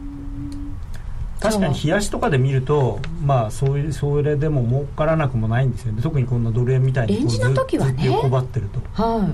[1.40, 6.02] 確かに冷やしとかで見るとまあそういうそれでも儲からなくもないんですよね。
[6.02, 7.94] 特にこんなドル円みたいにこうレンジの時はね。
[7.94, 9.04] ずずっと横ばってると。
[9.04, 9.30] は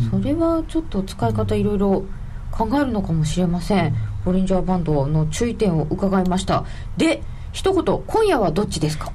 [0.00, 2.04] い、それはちょっと使い方いろいろ
[2.50, 3.94] 考えるのかもしれません、
[4.24, 6.64] ボリンジャーバンドの注意点を伺いました。
[6.96, 9.12] で一言今夜はどっちですか？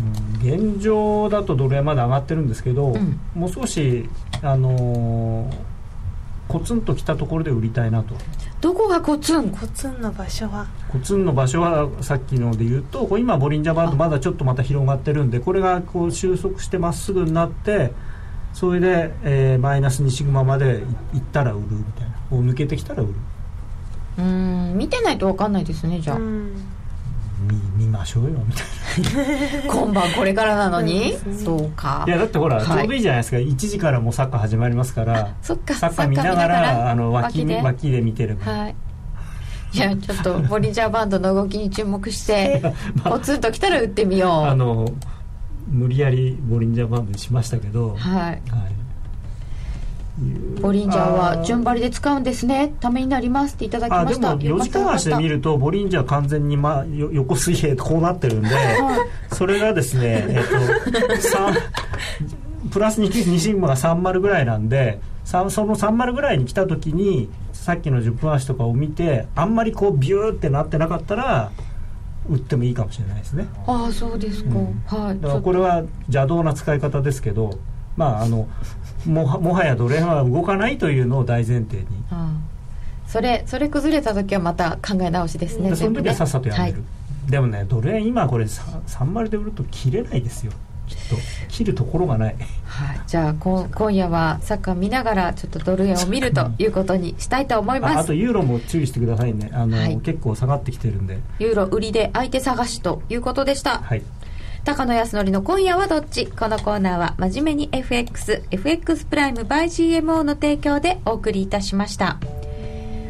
[0.00, 3.18] うん現状だとドル円まで上がってるんですけど、うん。
[3.34, 4.08] もう少し
[4.42, 5.54] あのー
[6.46, 8.14] コツンときたところで売りたいなと。
[8.62, 9.50] どこがコツン？
[9.50, 10.66] コツンの場所は。
[10.90, 17.92] コツンの場所はさっきので言うと今ボリンジャーバンドまだちょっとまた広がってるんでこれがこう収束してまっすぐになって
[18.54, 22.16] それで、えーマイナス2シグマまでいったら売るみたいな。
[22.30, 23.14] こう抜けてきたら売る
[24.18, 24.76] うーん。
[24.76, 26.52] 見てないと分かんないですねじゃあ、うん。
[27.76, 28.66] 見見ましょうよみたい
[29.66, 31.14] 今晩これからなのに、
[31.44, 32.00] そうか。
[32.06, 32.66] ないやだってほら、はい。
[32.66, 33.36] ちょうどいいじゃないですか。
[33.36, 35.74] 1時からもうサッカー始まりますからそっか。
[35.74, 37.62] サッカー見ながらあの脇で。
[37.62, 38.74] 脇で見てれば、はい。
[39.70, 42.62] じゃあちょっとボリンジャーバンドの動きに注目して
[43.04, 44.30] ポツンときたら打ってみよう。
[44.46, 44.90] あの
[45.70, 48.20] 無理やりボリンジャーバンドにしましたけど、はい。
[48.20, 48.40] はい
[50.60, 52.74] ボリンジャーは順張りで使うんですね。
[52.80, 54.36] ためになりますっていただきあでました。
[54.36, 58.48] も4時間足で見るとボリンジャー完全に、ま、よ横水平とこうなってるんで、
[59.32, 61.54] それがですね、 えっと、三
[62.70, 71.50] プラス 2, 2シグマが30ぐらいなんでさその30ぐらいに来た時にさっきの10分足とかを見てあんまりこうビューってなってなかったら
[72.28, 73.46] 売ってもいいかもしれないですね。
[73.66, 74.82] ああそうですか、うん。
[74.86, 75.20] はい。
[75.20, 77.58] だからこれは邪道な使い方ですけど
[77.96, 78.48] まああの
[79.08, 81.86] もはもはやドル円は動かないというのを大前提に。
[82.10, 82.58] ああ
[83.08, 86.78] それそれ崩れた時はまた考え直しですねでその時はさっさとやめる、は
[87.26, 87.30] い。
[87.30, 90.52] でもねドル円今これさ30で売ると切れないですよ。
[90.88, 91.16] ちょっと。
[91.48, 92.36] 切るところがない。
[92.66, 97.96] はい、じゃあこん今夜はサッカー見ながらちょっとドル円を見るということにしたいと思います。
[97.96, 99.50] ああとユーロも注意してくださいね。
[99.52, 99.96] あの、はい。
[99.98, 101.18] 結構下がってきてるんで。
[101.38, 104.02] ユーロ売りで相手探しということでした、はい
[104.68, 106.26] 高野康則の今夜はどっち？
[106.26, 112.18] このコーナーは真面目に FXFX プライム by GMO の提供でお送りいたしました。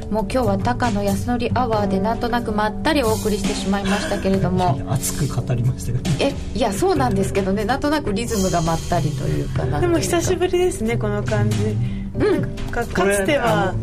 [0.09, 4.81] もう今日は高野康則アワーでなんとなくまったりお送りしてしまいましたけれども。
[4.89, 5.99] 熱く語りましたよ。
[6.21, 7.65] えいやそうなんですけどね。
[7.65, 11.77] なんとなくリズムがまったりというかなでも久しりぶりですねこの感じ、
[12.17, 13.75] なんかかつてあは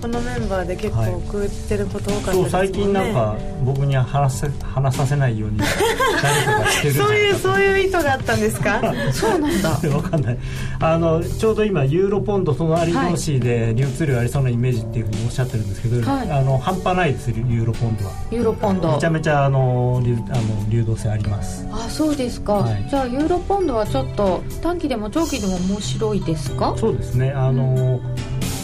[0.00, 5.58] このメンバーで結構送ってること多かったですもんね、そう最近なんか僕には話せ話させないように
[6.22, 8.80] 誰とかしてるじゃんそういうそういう意図があったんですか？
[9.12, 9.70] そうなんだ。
[9.96, 10.38] わかんない。
[10.80, 16.30] あのちょうど今ユーロポンド隣同士で流通量ありそうなイメージっていうふうにおっしゃってるんですけど、はい。
[16.30, 18.12] あの半端ないですユーロポンドは。
[18.30, 18.92] ユーロポンド。
[18.92, 21.66] めちゃめちゃあの流あの流動性あります。
[21.72, 22.86] あそうですか、はい。
[22.88, 26.74] じゃあユーロポンドはちょっと短期でも長期でも面白いですか？
[26.76, 27.32] そうですね。
[27.32, 28.00] あの、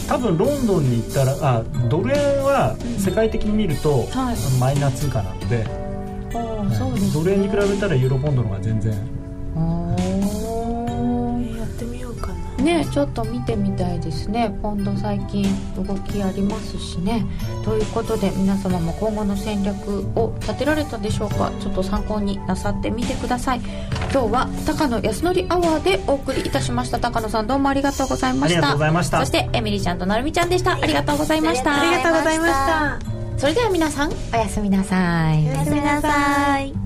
[0.07, 4.59] 多分ロンドンに行ったらあドル円は世界的に見ると、はい。
[4.59, 5.65] マイナー通貨なので、
[6.33, 7.11] あはい。
[7.11, 8.93] ドル円に比べたらユーロポンドの方が全然
[12.65, 14.57] ねちょっと見てみたいですね。
[14.61, 15.45] ポンド最近
[15.75, 17.25] 動きありますしね。
[17.63, 21.51] ということで皆様も今後の戦略を立てられたでしょうか。
[21.61, 23.61] ちょっと参考になさってみてください。
[24.11, 26.99] 今日は高野康則アワーでお送りいたしました。
[26.99, 28.57] 高野さんどうもありがとうございました。
[28.57, 29.19] ありがとうございました。
[29.19, 30.73] そしてエミリーちゃんとなるみちゃんでした。
[30.73, 31.79] ありがとうございました。
[31.79, 32.99] ありがとうございました。
[33.37, 35.45] それでは皆さんおやすみなさい。
[35.47, 36.84] おやすみなさい